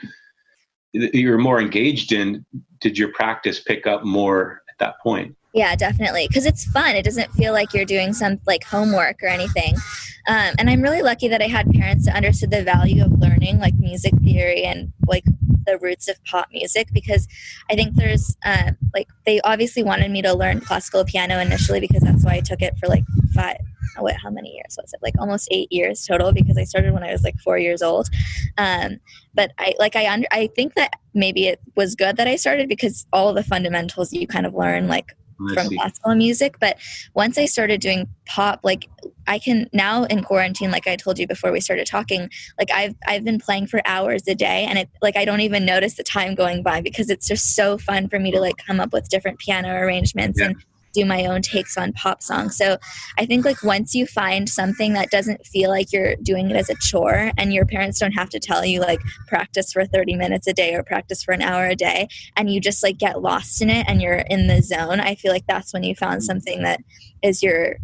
you're 1.14 1.38
more 1.38 1.60
engaged 1.60 2.12
in 2.12 2.44
did 2.80 2.98
your 2.98 3.08
practice 3.12 3.60
pick 3.60 3.86
up 3.86 4.04
more 4.04 4.62
at 4.68 4.78
that 4.78 5.00
point? 5.00 5.36
Yeah 5.54 5.74
definitely. 5.74 6.26
Because 6.28 6.46
it's 6.46 6.64
fun. 6.66 6.96
It 6.96 7.04
doesn't 7.04 7.32
feel 7.32 7.52
like 7.52 7.72
you're 7.72 7.84
doing 7.84 8.12
some 8.12 8.38
like 8.46 8.64
homework 8.64 9.22
or 9.22 9.28
anything. 9.28 9.74
Um, 10.28 10.54
and 10.58 10.68
i'm 10.68 10.82
really 10.82 11.02
lucky 11.02 11.28
that 11.28 11.40
i 11.40 11.46
had 11.46 11.70
parents 11.70 12.06
that 12.06 12.16
understood 12.16 12.50
the 12.50 12.64
value 12.64 13.04
of 13.04 13.12
learning 13.20 13.60
like 13.60 13.74
music 13.74 14.12
theory 14.24 14.64
and 14.64 14.92
like 15.06 15.22
the 15.66 15.78
roots 15.78 16.08
of 16.08 16.22
pop 16.24 16.48
music 16.52 16.88
because 16.92 17.28
I 17.68 17.74
think 17.74 17.96
there's 17.96 18.36
uh, 18.44 18.72
like 18.94 19.08
they 19.26 19.40
obviously 19.42 19.82
wanted 19.82 20.10
me 20.10 20.22
to 20.22 20.32
learn 20.32 20.60
classical 20.60 21.04
piano 21.04 21.38
initially 21.38 21.80
because 21.80 22.02
that's 22.02 22.24
why 22.24 22.34
I 22.34 22.40
took 22.40 22.62
it 22.62 22.78
for 22.78 22.88
like 22.88 23.04
five. 23.34 23.58
Wait, 23.98 24.16
how 24.22 24.30
many 24.30 24.50
years 24.50 24.76
was 24.80 24.92
it? 24.92 25.00
Like 25.02 25.14
almost 25.18 25.48
eight 25.50 25.72
years 25.72 26.04
total 26.04 26.32
because 26.32 26.56
I 26.56 26.64
started 26.64 26.92
when 26.92 27.02
I 27.02 27.12
was 27.12 27.22
like 27.22 27.38
four 27.40 27.58
years 27.58 27.82
old. 27.82 28.08
Um, 28.58 28.98
but 29.34 29.52
I 29.58 29.74
like 29.78 29.96
I 29.96 30.12
under 30.12 30.26
I 30.30 30.48
think 30.54 30.74
that 30.74 30.98
maybe 31.14 31.46
it 31.46 31.60
was 31.76 31.94
good 31.94 32.16
that 32.16 32.28
I 32.28 32.36
started 32.36 32.68
because 32.68 33.06
all 33.12 33.32
the 33.32 33.44
fundamentals 33.44 34.12
you 34.12 34.26
kind 34.26 34.46
of 34.46 34.54
learn 34.54 34.88
like 34.88 35.14
from 35.52 35.68
classical 35.68 36.14
music. 36.14 36.56
But 36.60 36.78
once 37.14 37.38
I 37.38 37.46
started 37.46 37.80
doing 37.80 38.08
pop, 38.26 38.60
like 38.62 38.88
I 39.26 39.38
can 39.38 39.68
now 39.72 40.04
in 40.04 40.22
quarantine, 40.22 40.70
like 40.70 40.86
I 40.86 40.96
told 40.96 41.18
you 41.18 41.26
before 41.26 41.52
we 41.52 41.60
started 41.60 41.86
talking, 41.86 42.30
like 42.58 42.70
I've 42.72 42.94
I've 43.06 43.24
been 43.24 43.38
playing 43.38 43.66
for 43.66 43.82
hours 43.86 44.22
a 44.26 44.34
day 44.34 44.64
and 44.68 44.78
it 44.78 44.88
like 45.02 45.16
I 45.16 45.24
don't 45.24 45.40
even 45.40 45.64
notice 45.64 45.94
the 45.94 46.02
time 46.02 46.34
going 46.34 46.62
by 46.62 46.80
because 46.80 47.10
it's 47.10 47.28
just 47.28 47.54
so 47.54 47.78
fun 47.78 48.08
for 48.08 48.18
me 48.18 48.30
to 48.32 48.40
like 48.40 48.56
come 48.56 48.80
up 48.80 48.92
with 48.92 49.08
different 49.08 49.38
piano 49.38 49.68
arrangements 49.74 50.40
yeah. 50.40 50.46
and 50.46 50.56
do 50.96 51.04
my 51.04 51.26
own 51.26 51.42
takes 51.42 51.76
on 51.76 51.92
pop 51.92 52.22
songs. 52.22 52.56
So 52.56 52.78
I 53.18 53.26
think 53.26 53.44
like 53.44 53.62
once 53.62 53.94
you 53.94 54.06
find 54.06 54.48
something 54.48 54.94
that 54.94 55.10
doesn't 55.10 55.46
feel 55.46 55.68
like 55.68 55.92
you're 55.92 56.16
doing 56.16 56.50
it 56.50 56.56
as 56.56 56.70
a 56.70 56.74
chore 56.76 57.32
and 57.36 57.52
your 57.52 57.66
parents 57.66 57.98
don't 57.98 58.12
have 58.12 58.30
to 58.30 58.40
tell 58.40 58.64
you 58.64 58.80
like 58.80 59.00
practice 59.28 59.72
for 59.72 59.84
30 59.84 60.16
minutes 60.16 60.46
a 60.46 60.54
day 60.54 60.74
or 60.74 60.82
practice 60.82 61.22
for 61.22 61.32
an 61.32 61.42
hour 61.42 61.66
a 61.66 61.76
day 61.76 62.08
and 62.36 62.50
you 62.50 62.60
just 62.60 62.82
like 62.82 62.96
get 62.96 63.20
lost 63.20 63.60
in 63.60 63.68
it 63.68 63.84
and 63.88 64.00
you're 64.00 64.24
in 64.30 64.46
the 64.46 64.62
zone, 64.62 65.00
I 65.00 65.14
feel 65.14 65.32
like 65.32 65.46
that's 65.46 65.72
when 65.72 65.82
you 65.82 65.94
found 65.94 66.24
something 66.24 66.62
that 66.62 66.80
is 67.22 67.42
your 67.42 67.76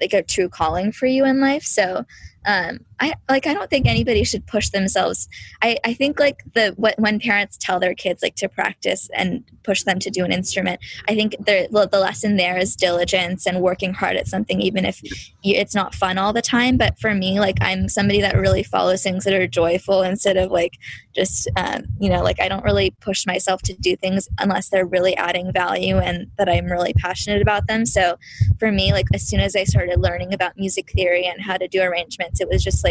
like 0.00 0.12
a 0.12 0.22
true 0.22 0.48
calling 0.48 0.92
for 0.92 1.06
you 1.06 1.24
in 1.24 1.40
life. 1.40 1.62
So 1.62 2.04
um, 2.46 2.80
I 3.00 3.14
like 3.28 3.46
I 3.46 3.54
don't 3.54 3.68
think 3.68 3.86
anybody 3.86 4.24
should 4.24 4.46
push 4.46 4.70
themselves. 4.70 5.28
I, 5.62 5.76
I 5.84 5.94
think 5.94 6.18
like 6.18 6.42
the 6.54 6.72
what 6.76 6.98
when 6.98 7.20
parents 7.20 7.58
tell 7.60 7.78
their 7.78 7.94
kids 7.94 8.22
like 8.22 8.36
to 8.36 8.48
practice 8.48 9.10
and 9.14 9.44
push 9.62 9.82
them 9.82 9.98
to 9.98 10.10
do 10.10 10.24
an 10.24 10.32
instrument, 10.32 10.80
I 11.08 11.14
think 11.14 11.32
the 11.38 11.68
the 11.90 12.00
lesson 12.00 12.36
there 12.36 12.56
is 12.56 12.76
diligence 12.76 13.46
and 13.46 13.60
working 13.60 13.92
hard 13.92 14.16
at 14.16 14.28
something, 14.28 14.60
even 14.60 14.84
if 14.84 15.02
you, 15.02 15.54
it's 15.56 15.74
not 15.74 15.94
fun 15.94 16.18
all 16.18 16.32
the 16.32 16.42
time. 16.42 16.76
But 16.76 16.98
for 16.98 17.14
me, 17.14 17.38
like 17.38 17.58
I'm 17.60 17.88
somebody 17.88 18.20
that 18.20 18.36
really 18.36 18.62
follows 18.62 19.02
things 19.02 19.24
that 19.24 19.34
are 19.34 19.46
joyful 19.46 20.02
instead 20.02 20.36
of 20.36 20.50
like 20.50 20.78
just 21.14 21.48
um, 21.56 21.84
you 22.00 22.08
know 22.08 22.22
like 22.22 22.40
I 22.40 22.48
don't 22.48 22.64
really 22.64 22.92
push 23.00 23.26
myself 23.26 23.62
to 23.62 23.74
do 23.74 23.96
things 23.96 24.28
unless 24.38 24.70
they're 24.70 24.86
really 24.86 25.16
adding 25.16 25.52
value 25.52 25.98
and 25.98 26.30
that 26.38 26.48
I'm 26.48 26.66
really 26.66 26.94
passionate 26.94 27.42
about 27.42 27.66
them. 27.66 27.84
So 27.84 28.16
for 28.58 28.72
me, 28.72 28.92
like 28.92 29.06
as 29.12 29.26
soon 29.26 29.40
as 29.40 29.54
I 29.54 29.64
started 29.64 30.00
learning 30.00 30.32
about 30.32 30.56
music 30.56 30.90
theory 30.92 31.26
and 31.26 31.42
how 31.42 31.56
to 31.56 31.68
do 31.68 31.82
arrangements 31.82 32.40
it 32.40 32.48
was 32.48 32.62
just 32.62 32.84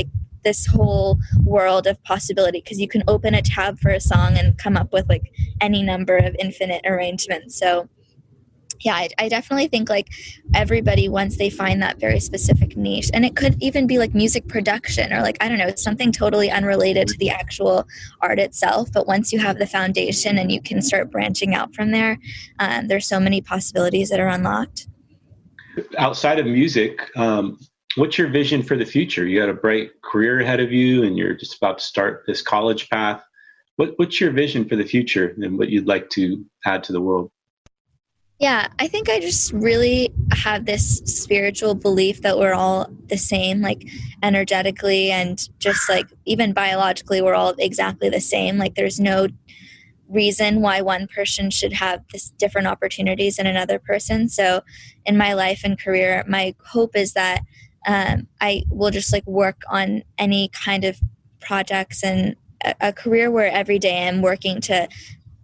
this 0.46 0.66
whole 0.66 1.18
world 1.44 1.88
of 1.88 2.02
possibility 2.06 2.62
because 2.62 2.80
you 2.80 2.88
can 2.88 3.04
open 3.10 3.34
a 3.34 3.42
tab 3.42 3.78
for 3.80 3.92
a 3.92 4.00
song 4.00 4.38
and 4.38 4.58
come 4.58 4.78
up 4.78 4.94
with 4.94 5.10
like 5.10 5.34
any 5.60 5.84
number 5.84 6.16
of 6.16 6.34
infinite 6.40 6.82
arrangements. 6.86 7.60
So 7.60 7.90
yeah, 8.82 8.96
I, 8.96 9.10
I, 9.18 9.30
definitely 9.30 9.68
think 9.68 9.90
like 9.90 10.10
everybody 10.54 11.08
once 11.08 11.38
they 11.38 11.50
find 11.50 11.82
that 11.82 12.00
very 12.00 12.20
specific 12.20 12.76
niche, 12.76 13.10
and 13.14 13.26
it 13.26 13.36
could 13.36 13.56
even 13.62 13.88
be 13.88 13.98
like 13.98 14.14
music 14.14 14.48
production 14.48 15.14
or 15.14 15.22
like 15.22 15.38
I 15.42 15.48
don't 15.48 15.58
know, 15.58 15.74
something 15.76 16.12
totally 16.12 16.52
unrelated 16.52 17.08
to 17.10 17.18
the 17.18 17.30
actual 17.30 17.88
art 18.22 18.40
itself. 18.40 18.92
But 18.92 19.08
once 19.08 19.32
you 19.32 19.40
have 19.40 19.58
the 19.58 19.68
foundation 19.68 20.38
and 20.38 20.52
you 20.52 20.62
can 20.62 20.82
start 20.82 21.12
branching 21.12 21.56
out 21.56 21.74
from 21.74 21.92
there, 21.92 22.20
um, 22.60 22.88
there's 22.88 23.08
so 23.08 23.20
many 23.20 23.42
possibilities 23.42 24.10
that 24.10 24.20
are 24.20 24.28
unlocked. 24.28 24.88
Outside 25.98 26.40
of 26.40 26.46
music, 26.46 27.00
um, 27.18 27.58
what's 27.96 28.18
your 28.18 28.28
vision 28.28 28.62
for 28.62 28.76
the 28.76 28.86
future? 28.86 29.26
You 29.26 29.40
got 29.40 29.50
a 29.50 29.54
bright 29.54 30.02
career 30.02 30.42
ahead 30.42 30.60
of 30.60 30.72
you, 30.72 31.04
and 31.04 31.18
you're 31.18 31.34
just 31.34 31.58
about 31.58 31.80
to 31.80 31.84
start 31.84 32.24
this 32.28 32.42
college 32.42 32.90
path. 32.90 33.24
What, 33.78 33.94
what's 33.98 34.22
your 34.22 34.32
vision 34.32 34.68
for 34.68 34.76
the 34.76 34.86
future 34.86 35.36
and 35.42 35.58
what 35.58 35.70
you'd 35.70 35.88
like 35.88 36.10
to 36.12 36.46
add 36.66 36.84
to 36.86 36.94
the 36.94 37.02
world? 37.02 37.32
Yeah, 38.40 38.68
I 38.80 38.88
think 38.88 39.10
I 39.10 39.22
just 39.22 39.54
really 39.54 40.14
have 40.34 40.66
this 40.66 40.98
spiritual 41.06 41.74
belief 41.74 42.22
that 42.22 42.38
we're 42.38 42.54
all 42.54 42.90
the 43.08 43.18
same, 43.18 43.62
like 43.62 43.88
energetically 44.22 45.10
and 45.10 45.42
just 45.60 45.90
like 45.90 46.08
even 46.26 46.52
biologically, 46.52 47.22
we're 47.22 47.34
all 47.34 47.54
exactly 47.58 48.10
the 48.10 48.20
same. 48.20 48.58
Like 48.58 48.76
there's 48.76 49.00
no 49.00 49.28
reason 50.10 50.62
why 50.62 50.82
one 50.82 51.08
person 51.08 51.50
should 51.50 51.74
have 51.74 52.02
this 52.12 52.30
different 52.32 52.68
opportunities 52.68 53.38
than 53.38 53.48
another 53.48 53.80
person. 53.80 54.28
So 54.28 54.62
in 55.06 55.18
my 55.18 55.34
life 55.34 55.62
and 55.64 55.80
career, 55.80 56.24
my 56.28 56.56
hope 56.66 56.96
is 56.96 57.14
that 57.14 57.42
um, 57.86 58.28
I 58.42 58.64
will 58.70 58.92
just 58.92 59.14
like 59.14 59.26
work 59.26 59.62
on 59.70 60.04
any 60.18 60.50
kind 60.50 60.84
of 60.84 61.00
projects 61.40 62.04
and 62.04 62.36
a, 62.64 62.76
a 62.82 62.94
career 62.94 63.32
where 63.32 63.52
every 63.52 63.80
day 63.80 64.08
I'm 64.08 64.22
working 64.22 64.62
to 64.62 64.88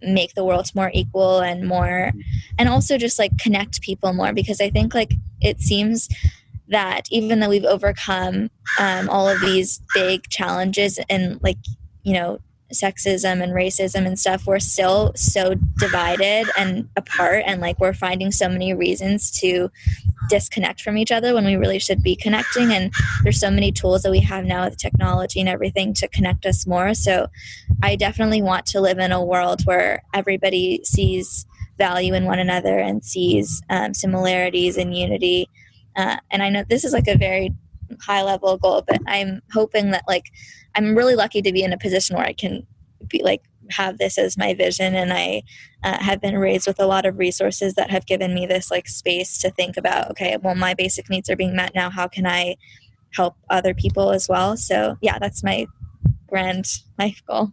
make 0.02 0.34
the 0.34 0.44
world 0.44 0.70
more 0.74 0.90
equal 0.92 1.40
and 1.40 1.66
more 1.66 2.12
and 2.58 2.68
also 2.68 2.98
just 2.98 3.18
like 3.18 3.38
connect 3.38 3.80
people 3.82 4.12
more 4.12 4.32
because 4.32 4.60
i 4.60 4.68
think 4.68 4.94
like 4.94 5.14
it 5.40 5.60
seems 5.60 6.08
that 6.68 7.02
even 7.10 7.40
though 7.40 7.48
we've 7.48 7.64
overcome 7.64 8.50
um, 8.80 9.08
all 9.10 9.28
of 9.28 9.40
these 9.40 9.80
big 9.94 10.28
challenges 10.28 10.98
and 11.08 11.38
like 11.42 11.58
you 12.02 12.14
know 12.14 12.38
sexism 12.72 13.42
and 13.42 13.52
racism 13.52 14.06
and 14.06 14.18
stuff 14.18 14.46
we're 14.46 14.58
still 14.58 15.12
so 15.14 15.54
divided 15.78 16.46
and 16.56 16.88
apart 16.96 17.42
and 17.46 17.60
like 17.60 17.78
we're 17.78 17.92
finding 17.92 18.30
so 18.30 18.48
many 18.48 18.74
reasons 18.74 19.30
to 19.30 19.70
disconnect 20.28 20.80
from 20.80 20.96
each 20.96 21.12
other 21.12 21.34
when 21.34 21.44
we 21.44 21.56
really 21.56 21.78
should 21.78 22.02
be 22.02 22.16
connecting. 22.16 22.72
And 22.72 22.92
there's 23.22 23.40
so 23.40 23.50
many 23.50 23.72
tools 23.72 24.02
that 24.02 24.10
we 24.10 24.20
have 24.20 24.44
now 24.44 24.64
with 24.64 24.78
technology 24.78 25.40
and 25.40 25.48
everything 25.48 25.94
to 25.94 26.08
connect 26.08 26.46
us 26.46 26.66
more. 26.66 26.94
So 26.94 27.26
i 27.82 27.96
definitely 27.96 28.42
want 28.42 28.64
to 28.66 28.80
live 28.80 28.98
in 28.98 29.12
a 29.12 29.24
world 29.24 29.62
where 29.64 30.02
everybody 30.14 30.80
sees 30.84 31.46
value 31.78 32.14
in 32.14 32.24
one 32.24 32.38
another 32.38 32.78
and 32.78 33.04
sees 33.04 33.62
um, 33.70 33.94
similarities 33.94 34.76
and 34.76 34.96
unity. 34.96 35.48
Uh, 35.96 36.16
and 36.30 36.42
i 36.42 36.48
know 36.48 36.64
this 36.68 36.84
is 36.84 36.92
like 36.92 37.08
a 37.08 37.18
very 37.18 37.52
high 38.00 38.22
level 38.22 38.56
goal 38.56 38.82
but 38.88 38.98
i'm 39.06 39.42
hoping 39.52 39.90
that 39.90 40.02
like 40.08 40.32
i'm 40.74 40.96
really 40.96 41.14
lucky 41.14 41.42
to 41.42 41.52
be 41.52 41.62
in 41.62 41.72
a 41.72 41.78
position 41.78 42.16
where 42.16 42.26
i 42.26 42.32
can 42.32 42.66
be 43.08 43.22
like 43.22 43.42
have 43.70 43.98
this 43.98 44.18
as 44.18 44.36
my 44.36 44.54
vision 44.54 44.94
and 44.94 45.12
i 45.12 45.42
uh, 45.84 45.98
have 45.98 46.20
been 46.20 46.38
raised 46.38 46.66
with 46.66 46.80
a 46.80 46.86
lot 46.86 47.06
of 47.06 47.18
resources 47.18 47.74
that 47.74 47.90
have 47.90 48.06
given 48.06 48.34
me 48.34 48.46
this 48.46 48.70
like 48.70 48.88
space 48.88 49.38
to 49.38 49.50
think 49.50 49.76
about 49.76 50.10
okay 50.10 50.36
well 50.42 50.54
my 50.54 50.74
basic 50.74 51.08
needs 51.08 51.30
are 51.30 51.36
being 51.36 51.56
met 51.56 51.74
now. 51.74 51.90
How 51.90 52.08
can 52.08 52.26
i 52.26 52.56
help 53.14 53.36
other 53.50 53.74
people 53.74 54.10
as 54.10 54.28
well? 54.28 54.56
So 54.56 54.96
yeah 55.00 55.18
that's 55.18 55.42
my 55.42 55.66
grand 56.28 56.66
life 56.98 57.22
goal. 57.26 57.52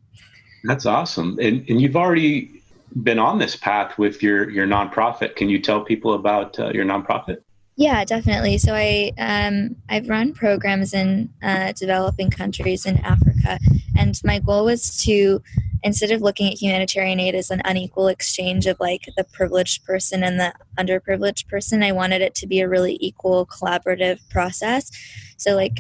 That's 0.64 0.86
awesome. 0.86 1.38
And, 1.42 1.70
and 1.70 1.82
you've 1.82 1.96
already 1.96 2.62
been 3.04 3.20
on 3.20 3.38
this 3.38 3.56
path 3.56 3.98
with 3.98 4.24
your 4.24 4.50
your 4.50 4.66
nonprofit. 4.66 5.36
Can 5.36 5.50
you 5.50 5.60
tell 5.60 5.82
people 5.82 6.14
about 6.14 6.60
uh, 6.60 6.72
your 6.72 6.86
nonprofit 6.86 7.42
yeah, 7.80 8.04
definitely. 8.04 8.58
So 8.58 8.74
I 8.76 9.14
um, 9.18 9.78
I've 9.88 10.10
run 10.10 10.34
programs 10.34 10.94
in 10.94 11.30
uh, 11.42 11.72
developing 11.72 12.30
countries 12.30 12.86
in 12.86 12.98
Africa, 12.98 13.58
and 13.98 14.20
my 14.26 14.40
goal 14.40 14.66
was 14.66 15.02
to 15.06 15.42
instead 15.82 16.12
of 16.12 16.22
looking 16.22 16.52
at 16.52 16.62
humanitarian 16.62 17.22
aid 17.22 17.36
as 17.36 17.50
an 17.50 17.62
unequal 17.64 18.10
exchange 18.10 18.68
of 18.68 18.78
like 18.82 19.08
the 19.16 19.24
privileged 19.24 19.86
person 19.86 20.26
and 20.26 20.38
the 20.38 20.54
underprivileged 20.78 21.48
person, 21.48 21.82
I 21.82 21.94
wanted 21.94 22.22
it 22.22 22.36
to 22.36 22.48
be 22.48 22.60
a 22.60 22.68
really 22.68 22.98
equal 23.00 23.46
collaborative 23.46 24.20
process. 24.30 24.92
So 25.38 25.56
like 25.56 25.80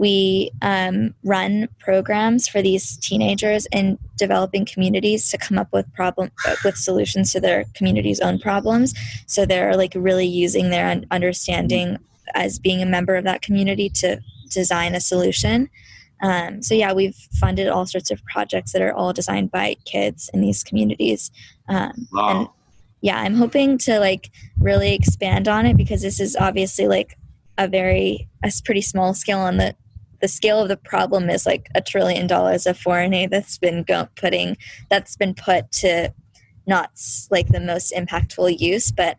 we 0.00 0.50
um, 0.62 1.14
run 1.24 1.68
programs 1.78 2.48
for 2.48 2.62
these 2.62 2.96
teenagers 2.96 3.66
in 3.70 3.98
developing 4.16 4.64
communities 4.64 5.30
to 5.30 5.36
come 5.36 5.58
up 5.58 5.68
with 5.72 5.92
problem 5.92 6.30
uh, 6.46 6.56
with 6.64 6.76
solutions 6.76 7.32
to 7.32 7.40
their 7.40 7.64
community's 7.74 8.20
own 8.20 8.38
problems 8.38 8.94
so 9.26 9.44
they're 9.44 9.76
like 9.76 9.92
really 9.94 10.26
using 10.26 10.70
their 10.70 11.02
understanding 11.10 11.98
as 12.34 12.58
being 12.58 12.80
a 12.82 12.86
member 12.86 13.16
of 13.16 13.24
that 13.24 13.42
community 13.42 13.88
to 13.90 14.18
design 14.48 14.94
a 14.94 15.00
solution 15.00 15.68
Um, 16.22 16.62
so 16.62 16.74
yeah, 16.74 16.92
we've 16.92 17.16
funded 17.40 17.68
all 17.68 17.86
sorts 17.86 18.10
of 18.10 18.22
projects 18.24 18.72
that 18.72 18.82
are 18.82 18.92
all 18.92 19.12
designed 19.12 19.50
by 19.50 19.76
kids 19.84 20.30
in 20.34 20.40
these 20.40 20.62
communities. 20.62 21.30
Um, 21.68 22.08
wow. 22.12 22.28
And 22.28 22.48
yeah, 23.00 23.18
I'm 23.18 23.34
hoping 23.34 23.78
to 23.78 23.98
like 23.98 24.30
really 24.58 24.94
expand 24.94 25.48
on 25.48 25.66
it 25.66 25.76
because 25.76 26.02
this 26.02 26.20
is 26.20 26.36
obviously 26.36 26.86
like 26.88 27.16
a 27.56 27.66
very 27.66 28.28
a 28.42 28.50
pretty 28.64 28.82
small 28.82 29.14
scale 29.14 29.38
on 29.38 29.56
the 29.56 29.74
the 30.20 30.28
scale 30.28 30.60
of 30.60 30.68
the 30.68 30.76
problem 30.76 31.30
is 31.30 31.46
like 31.46 31.68
a 31.74 31.80
trillion 31.80 32.26
dollars 32.26 32.66
of 32.66 32.78
foreign 32.78 33.14
aid 33.14 33.30
that's 33.30 33.58
been 33.58 33.82
go- 33.82 34.08
putting 34.16 34.56
that's 34.88 35.16
been 35.16 35.34
put 35.34 35.70
to 35.72 36.12
not 36.66 36.90
like 37.30 37.48
the 37.48 37.60
most 37.60 37.92
impactful 37.92 38.58
use 38.58 38.92
but 38.92 39.16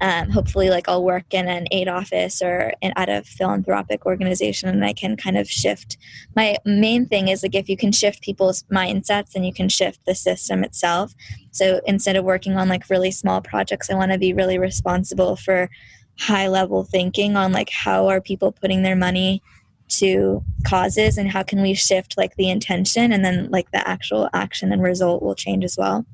um, 0.00 0.30
hopefully 0.30 0.70
like 0.70 0.88
i'll 0.88 1.04
work 1.04 1.32
in 1.32 1.46
an 1.48 1.66
aid 1.70 1.88
office 1.88 2.42
or 2.42 2.72
in, 2.80 2.92
at 2.96 3.08
a 3.08 3.22
philanthropic 3.22 4.06
organization 4.06 4.68
and 4.68 4.84
i 4.84 4.92
can 4.92 5.16
kind 5.16 5.38
of 5.38 5.48
shift. 5.48 5.96
My 6.34 6.56
main 6.64 7.06
thing 7.06 7.28
is 7.28 7.42
like 7.42 7.54
if 7.54 7.68
you 7.68 7.76
can 7.76 7.92
shift 7.92 8.22
people's 8.22 8.64
mindsets 8.64 9.32
then 9.32 9.44
you 9.44 9.52
can 9.52 9.68
shift 9.68 10.04
the 10.04 10.14
system 10.14 10.64
itself. 10.64 11.14
So 11.52 11.80
instead 11.86 12.16
of 12.16 12.24
working 12.24 12.56
on 12.56 12.68
like 12.68 12.90
really 12.90 13.10
small 13.10 13.40
projects 13.40 13.88
i 13.88 13.94
want 13.94 14.12
to 14.12 14.18
be 14.18 14.32
really 14.32 14.58
responsible 14.58 15.36
for 15.36 15.70
high 16.18 16.48
level 16.48 16.84
thinking 16.84 17.36
on 17.36 17.52
like 17.52 17.70
how 17.70 18.08
are 18.08 18.20
people 18.20 18.52
putting 18.52 18.82
their 18.82 18.96
money 18.96 19.42
to 19.88 20.42
causes 20.66 21.18
and 21.18 21.30
how 21.30 21.42
can 21.42 21.62
we 21.62 21.74
shift 21.74 22.16
like 22.16 22.34
the 22.36 22.50
intention 22.50 23.12
and 23.12 23.24
then 23.24 23.50
like 23.50 23.70
the 23.70 23.86
actual 23.88 24.28
action 24.32 24.72
and 24.72 24.82
result 24.82 25.22
will 25.22 25.34
change 25.34 25.64
as 25.64 25.76
well. 25.76 26.04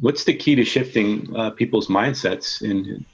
What's 0.00 0.24
the 0.24 0.34
key 0.34 0.54
to 0.56 0.64
shifting 0.64 1.34
uh, 1.36 1.50
people's 1.50 1.88
mindsets 1.88 2.62
in 2.62 3.04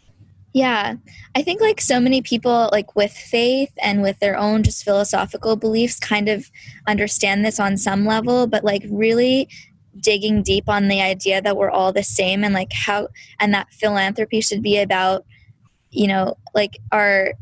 yeah. 0.54 0.94
I 1.34 1.42
think 1.42 1.60
like 1.60 1.80
so 1.80 2.00
many 2.00 2.22
people 2.22 2.70
like 2.72 2.96
with 2.96 3.12
faith 3.12 3.70
and 3.82 4.02
with 4.02 4.18
their 4.18 4.36
own 4.36 4.62
just 4.62 4.82
philosophical 4.82 5.56
beliefs 5.56 6.00
kind 6.00 6.28
of 6.28 6.50
understand 6.86 7.44
this 7.44 7.60
on 7.60 7.76
some 7.76 8.06
level 8.06 8.46
but 8.46 8.64
like 8.64 8.82
really 8.90 9.48
digging 10.00 10.42
deep 10.42 10.68
on 10.68 10.88
the 10.88 11.00
idea 11.00 11.42
that 11.42 11.56
we're 11.56 11.70
all 11.70 11.92
the 11.92 12.02
same 12.02 12.44
and 12.44 12.54
like 12.54 12.72
how 12.72 13.08
and 13.38 13.52
that 13.52 13.72
philanthropy 13.72 14.40
should 14.40 14.62
be 14.62 14.78
about 14.78 15.24
you 15.90 16.06
know 16.06 16.36
like 16.54 16.78
our 16.92 17.34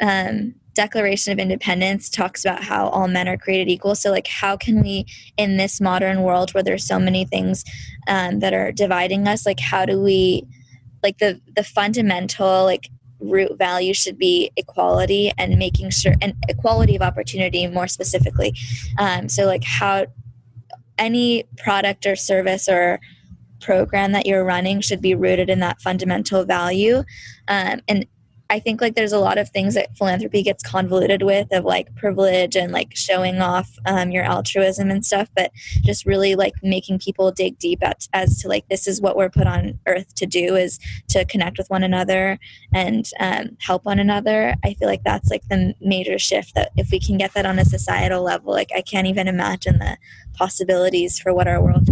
um 0.00 0.54
Declaration 0.74 1.32
of 1.32 1.38
Independence 1.38 2.08
talks 2.08 2.44
about 2.44 2.62
how 2.62 2.88
all 2.88 3.08
men 3.08 3.28
are 3.28 3.36
created 3.36 3.68
equal. 3.68 3.94
So, 3.94 4.10
like, 4.10 4.26
how 4.26 4.56
can 4.56 4.82
we, 4.82 5.06
in 5.36 5.56
this 5.56 5.80
modern 5.80 6.22
world 6.22 6.52
where 6.52 6.62
there's 6.62 6.86
so 6.86 6.98
many 6.98 7.24
things 7.24 7.64
um, 8.08 8.40
that 8.40 8.54
are 8.54 8.72
dividing 8.72 9.26
us, 9.26 9.46
like, 9.46 9.60
how 9.60 9.84
do 9.84 10.00
we, 10.00 10.46
like, 11.02 11.18
the 11.18 11.40
the 11.56 11.64
fundamental 11.64 12.64
like 12.64 12.88
root 13.18 13.58
value 13.58 13.92
should 13.92 14.16
be 14.16 14.50
equality 14.56 15.30
and 15.36 15.58
making 15.58 15.90
sure 15.90 16.14
and 16.22 16.34
equality 16.48 16.96
of 16.96 17.02
opportunity 17.02 17.66
more 17.66 17.86
specifically. 17.86 18.54
Um, 18.98 19.28
so, 19.28 19.46
like, 19.46 19.64
how 19.64 20.06
any 20.98 21.44
product 21.56 22.06
or 22.06 22.14
service 22.14 22.68
or 22.68 23.00
program 23.60 24.12
that 24.12 24.26
you're 24.26 24.44
running 24.44 24.80
should 24.80 25.02
be 25.02 25.14
rooted 25.14 25.50
in 25.50 25.60
that 25.60 25.80
fundamental 25.80 26.44
value 26.44 27.04
um, 27.48 27.80
and 27.88 28.06
I 28.50 28.58
think 28.58 28.80
like 28.80 28.96
there's 28.96 29.12
a 29.12 29.20
lot 29.20 29.38
of 29.38 29.48
things 29.48 29.74
that 29.74 29.96
philanthropy 29.96 30.42
gets 30.42 30.62
convoluted 30.62 31.22
with 31.22 31.52
of 31.52 31.64
like 31.64 31.94
privilege 31.94 32.56
and 32.56 32.72
like 32.72 32.96
showing 32.96 33.40
off 33.40 33.70
um, 33.86 34.10
your 34.10 34.24
altruism 34.24 34.90
and 34.90 35.06
stuff, 35.06 35.28
but 35.36 35.52
just 35.82 36.04
really 36.04 36.34
like 36.34 36.54
making 36.60 36.98
people 36.98 37.30
dig 37.30 37.58
deep 37.60 37.78
at, 37.82 38.08
as 38.12 38.38
to 38.40 38.48
like 38.48 38.68
this 38.68 38.88
is 38.88 39.00
what 39.00 39.16
we're 39.16 39.30
put 39.30 39.46
on 39.46 39.78
earth 39.86 40.14
to 40.16 40.26
do 40.26 40.56
is 40.56 40.80
to 41.08 41.24
connect 41.26 41.58
with 41.58 41.70
one 41.70 41.84
another 41.84 42.40
and 42.74 43.08
um, 43.20 43.56
help 43.60 43.84
one 43.84 44.00
another. 44.00 44.56
I 44.64 44.74
feel 44.74 44.88
like 44.88 45.04
that's 45.04 45.30
like 45.30 45.48
the 45.48 45.74
major 45.80 46.18
shift 46.18 46.56
that 46.56 46.72
if 46.76 46.90
we 46.90 46.98
can 46.98 47.18
get 47.18 47.34
that 47.34 47.46
on 47.46 47.60
a 47.60 47.64
societal 47.64 48.22
level, 48.24 48.52
like 48.52 48.70
I 48.74 48.82
can't 48.82 49.06
even 49.06 49.28
imagine 49.28 49.78
the 49.78 49.96
possibilities 50.34 51.20
for 51.20 51.32
what 51.32 51.46
our 51.46 51.62
world. 51.62 51.89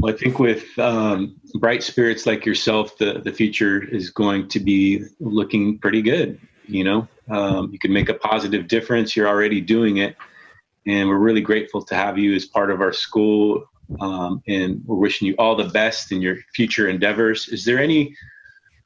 Well, 0.00 0.14
I 0.14 0.16
think 0.16 0.38
with 0.38 0.78
um, 0.78 1.38
bright 1.56 1.82
spirits 1.82 2.24
like 2.24 2.46
yourself, 2.46 2.96
the 2.96 3.20
the 3.22 3.32
future 3.32 3.82
is 3.82 4.08
going 4.08 4.48
to 4.48 4.58
be 4.58 5.04
looking 5.20 5.78
pretty 5.78 6.00
good. 6.00 6.40
You 6.66 6.84
know, 6.84 7.08
um, 7.28 7.70
you 7.70 7.78
can 7.78 7.92
make 7.92 8.08
a 8.08 8.14
positive 8.14 8.66
difference. 8.66 9.14
You're 9.14 9.28
already 9.28 9.60
doing 9.60 9.98
it, 9.98 10.16
and 10.86 11.06
we're 11.06 11.18
really 11.18 11.42
grateful 11.42 11.82
to 11.84 11.94
have 11.94 12.16
you 12.16 12.34
as 12.34 12.46
part 12.46 12.70
of 12.70 12.80
our 12.80 12.94
school. 12.94 13.64
Um, 14.00 14.40
and 14.48 14.80
we're 14.86 14.96
wishing 14.96 15.28
you 15.28 15.34
all 15.38 15.54
the 15.54 15.68
best 15.68 16.12
in 16.12 16.22
your 16.22 16.36
future 16.54 16.88
endeavors. 16.88 17.48
Is 17.48 17.66
there 17.66 17.78
any 17.78 18.16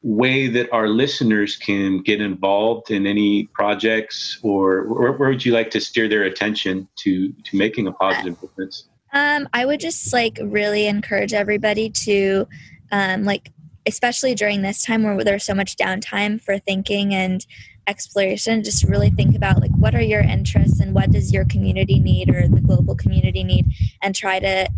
way 0.02 0.48
that 0.48 0.72
our 0.72 0.88
listeners 0.88 1.56
can 1.56 2.02
get 2.02 2.20
involved 2.22 2.90
in 2.90 3.06
any 3.06 3.44
projects, 3.54 4.40
or 4.42 4.84
where, 4.88 5.12
where 5.12 5.28
would 5.28 5.44
you 5.44 5.52
like 5.52 5.70
to 5.70 5.80
steer 5.80 6.08
their 6.08 6.24
attention 6.24 6.88
to 6.96 7.32
to 7.44 7.56
making 7.56 7.86
a 7.86 7.92
positive 7.92 8.40
difference? 8.40 8.88
Um, 9.14 9.48
I 9.52 9.64
would 9.64 9.80
just 9.80 10.12
like 10.12 10.38
really 10.42 10.86
encourage 10.86 11.32
everybody 11.32 11.88
to 11.88 12.46
um, 12.92 13.24
like 13.24 13.50
especially 13.86 14.34
during 14.34 14.62
this 14.62 14.82
time 14.82 15.02
where 15.02 15.22
there's 15.22 15.44
so 15.44 15.54
much 15.54 15.76
downtime 15.76 16.40
for 16.40 16.58
thinking 16.58 17.14
and 17.14 17.46
exploration 17.86 18.64
just 18.64 18.82
really 18.84 19.10
think 19.10 19.36
about 19.36 19.60
like 19.60 19.70
what 19.72 19.94
are 19.94 20.02
your 20.02 20.22
interests 20.22 20.80
and 20.80 20.94
what 20.94 21.10
does 21.10 21.32
your 21.32 21.44
community 21.44 22.00
need 22.00 22.30
or 22.30 22.48
the 22.48 22.60
global 22.60 22.94
community 22.94 23.44
need? 23.44 23.66
And 24.02 24.14
try 24.14 24.40
to 24.40 24.68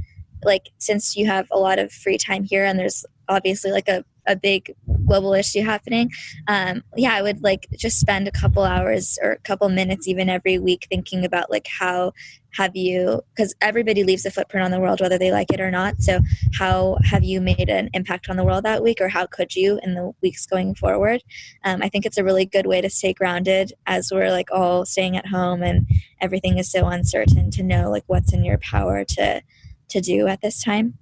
like 0.44 0.70
since 0.78 1.16
you 1.16 1.26
have 1.26 1.46
a 1.50 1.58
lot 1.58 1.78
of 1.78 1.92
free 1.92 2.18
time 2.18 2.44
here 2.44 2.64
and 2.64 2.78
there's 2.78 3.04
obviously 3.28 3.70
like 3.70 3.88
a, 3.88 4.04
a 4.26 4.36
big 4.36 4.74
global 5.06 5.34
issue 5.34 5.62
happening 5.62 6.10
um, 6.48 6.82
yeah 6.96 7.14
i 7.14 7.22
would 7.22 7.42
like 7.42 7.66
just 7.76 7.98
spend 7.98 8.26
a 8.26 8.32
couple 8.32 8.62
hours 8.62 9.18
or 9.22 9.32
a 9.32 9.38
couple 9.38 9.68
minutes 9.68 10.08
even 10.08 10.28
every 10.28 10.58
week 10.58 10.86
thinking 10.90 11.24
about 11.24 11.50
like 11.50 11.66
how 11.78 12.12
have 12.56 12.74
you 12.74 13.22
because 13.34 13.54
everybody 13.60 14.02
leaves 14.02 14.24
a 14.24 14.30
footprint 14.30 14.64
on 14.64 14.70
the 14.70 14.80
world 14.80 15.00
whether 15.00 15.18
they 15.18 15.30
like 15.30 15.52
it 15.52 15.60
or 15.60 15.70
not. 15.70 16.00
So 16.00 16.20
how 16.54 16.96
have 17.04 17.22
you 17.22 17.40
made 17.40 17.68
an 17.68 17.90
impact 17.92 18.28
on 18.28 18.36
the 18.36 18.44
world 18.44 18.64
that 18.64 18.82
week 18.82 19.00
or 19.00 19.08
how 19.08 19.26
could 19.26 19.54
you 19.54 19.78
in 19.82 19.94
the 19.94 20.12
weeks 20.22 20.46
going 20.46 20.74
forward? 20.74 21.22
Um, 21.64 21.82
i 21.82 21.88
think 21.88 22.06
it's 22.06 22.18
a 22.18 22.24
really 22.24 22.46
good 22.46 22.66
way 22.66 22.80
to 22.80 22.90
stay 22.90 23.12
grounded 23.12 23.72
as 23.86 24.10
we're 24.12 24.30
like 24.30 24.50
all 24.50 24.84
staying 24.84 25.16
at 25.16 25.26
home 25.26 25.62
and 25.62 25.86
everything 26.20 26.58
is 26.58 26.70
so 26.70 26.86
uncertain 26.86 27.50
to 27.50 27.62
know 27.62 27.90
like 27.90 28.04
what's 28.06 28.32
in 28.32 28.44
your 28.44 28.58
power 28.58 29.04
to 29.04 29.42
to 29.88 30.00
do 30.00 30.26
at 30.26 30.40
this 30.40 30.62
time 30.62 30.98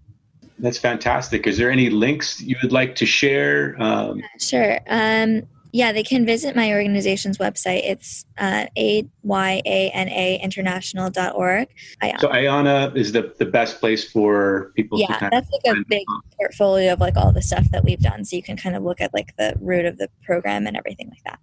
that's 0.59 0.79
fantastic 0.79 1.47
is 1.47 1.59
there 1.59 1.71
any 1.71 1.90
links 1.90 2.40
you 2.40 2.57
would 2.62 2.73
like 2.73 2.95
to 2.95 3.07
share 3.07 3.77
um, 3.81 4.23
sure 4.38 4.79
um, 4.88 5.43
yeah, 5.75 5.90
they 5.90 6.05
can 6.05 6.25
visit 6.25 6.55
my 6.55 6.73
organization's 6.73 7.38
website. 7.38 7.81
It's 7.83 8.25
uh, 8.38 8.67
A-Y-A-N-A 8.79 10.38
international.org. 10.40 11.69
Ayana. 12.01 12.21
So 12.21 12.29
Ayana 12.29 12.97
is 12.97 13.11
the, 13.11 13.35
the 13.40 13.45
best 13.45 13.81
place 13.81 14.09
for 14.09 14.71
people 14.77 14.99
to 14.99 15.03
yeah, 15.03 15.29
that's 15.29 15.51
like 15.51 15.77
a 15.77 15.85
big 15.88 16.05
portfolio 16.37 16.93
of 16.93 17.01
like 17.01 17.17
all 17.17 17.33
the 17.33 17.43
stuff 17.43 17.69
that 17.73 17.83
we've 17.83 17.99
done. 17.99 18.25
So 18.25 18.37
you 18.37 18.43
can 18.45 18.57
kind 18.57 18.77
of 18.77 18.85
look 18.85 19.01
at 19.01 19.12
like 19.12 19.37
the 19.37 19.57
root 19.61 19.85
of 19.85 19.99
the 19.99 20.09
program 20.23 20.69
and 20.69 20.77
everything 20.77 21.09
like 21.09 21.25
that. 21.25 21.40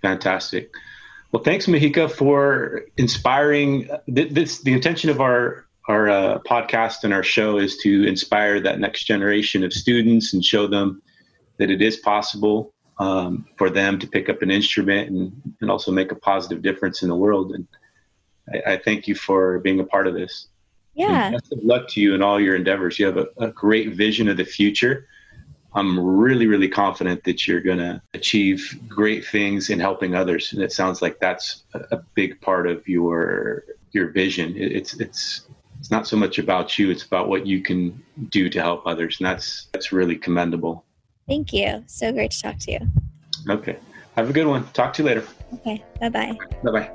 Fantastic. 0.00 0.70
Well, 1.32 1.42
thanks, 1.42 1.66
Mahika, 1.66 2.08
for 2.08 2.82
inspiring. 2.98 3.90
This 4.06 4.60
the 4.60 4.72
intention 4.72 5.10
of 5.10 5.20
our 5.20 5.66
our 5.88 6.08
uh, 6.08 6.38
podcast 6.40 7.04
and 7.04 7.12
our 7.12 7.22
show 7.22 7.58
is 7.58 7.78
to 7.78 8.06
inspire 8.06 8.60
that 8.60 8.78
next 8.78 9.04
generation 9.04 9.64
of 9.64 9.72
students 9.72 10.34
and 10.34 10.44
show 10.44 10.66
them 10.66 11.02
that 11.58 11.70
it 11.70 11.82
is 11.82 11.96
possible 11.96 12.72
um, 12.98 13.46
for 13.56 13.70
them 13.70 13.98
to 13.98 14.06
pick 14.06 14.28
up 14.28 14.42
an 14.42 14.50
instrument 14.50 15.10
and, 15.10 15.54
and 15.60 15.70
also 15.70 15.90
make 15.90 16.12
a 16.12 16.16
positive 16.16 16.62
difference 16.62 17.02
in 17.02 17.08
the 17.08 17.16
world. 17.16 17.52
And 17.52 17.66
I, 18.52 18.72
I 18.72 18.76
thank 18.76 19.08
you 19.08 19.14
for 19.14 19.58
being 19.60 19.80
a 19.80 19.84
part 19.84 20.06
of 20.06 20.14
this. 20.14 20.48
Yeah. 20.94 21.26
And 21.26 21.34
best 21.34 21.52
of 21.52 21.60
luck 21.62 21.88
to 21.90 22.00
you 22.00 22.14
in 22.14 22.22
all 22.22 22.40
your 22.40 22.56
endeavors. 22.56 22.98
You 22.98 23.06
have 23.06 23.16
a, 23.16 23.28
a 23.38 23.50
great 23.50 23.94
vision 23.94 24.28
of 24.28 24.36
the 24.36 24.44
future. 24.44 25.06
I'm 25.72 25.98
really, 25.98 26.46
really 26.46 26.68
confident 26.68 27.24
that 27.24 27.46
you're 27.46 27.60
going 27.60 27.78
to 27.78 28.02
achieve 28.12 28.78
great 28.88 29.24
things 29.24 29.70
in 29.70 29.78
helping 29.78 30.14
others. 30.14 30.52
And 30.52 30.62
it 30.62 30.72
sounds 30.72 31.00
like 31.00 31.20
that's 31.20 31.62
a, 31.74 31.96
a 31.96 32.02
big 32.14 32.40
part 32.40 32.66
of 32.66 32.86
your 32.88 33.64
your 33.92 34.08
vision. 34.08 34.56
It, 34.56 34.72
it's 34.72 35.00
it's 35.00 35.46
it's 35.90 35.96
not 35.96 36.06
so 36.06 36.16
much 36.16 36.38
about 36.38 36.78
you; 36.78 36.88
it's 36.88 37.02
about 37.02 37.28
what 37.28 37.48
you 37.48 37.62
can 37.62 38.00
do 38.28 38.48
to 38.48 38.62
help 38.62 38.86
others, 38.86 39.16
and 39.18 39.26
that's 39.26 39.66
that's 39.72 39.90
really 39.90 40.14
commendable. 40.14 40.84
Thank 41.26 41.52
you. 41.52 41.82
So 41.88 42.12
great 42.12 42.30
to 42.30 42.42
talk 42.42 42.58
to 42.60 42.72
you. 42.72 42.78
Okay. 43.48 43.76
Have 44.14 44.30
a 44.30 44.32
good 44.32 44.46
one. 44.46 44.68
Talk 44.72 44.92
to 44.94 45.02
you 45.02 45.08
later. 45.08 45.26
Okay. 45.54 45.82
Bye 45.98 46.10
bye. 46.10 46.38
Bye 46.62 46.70
bye. 46.70 46.90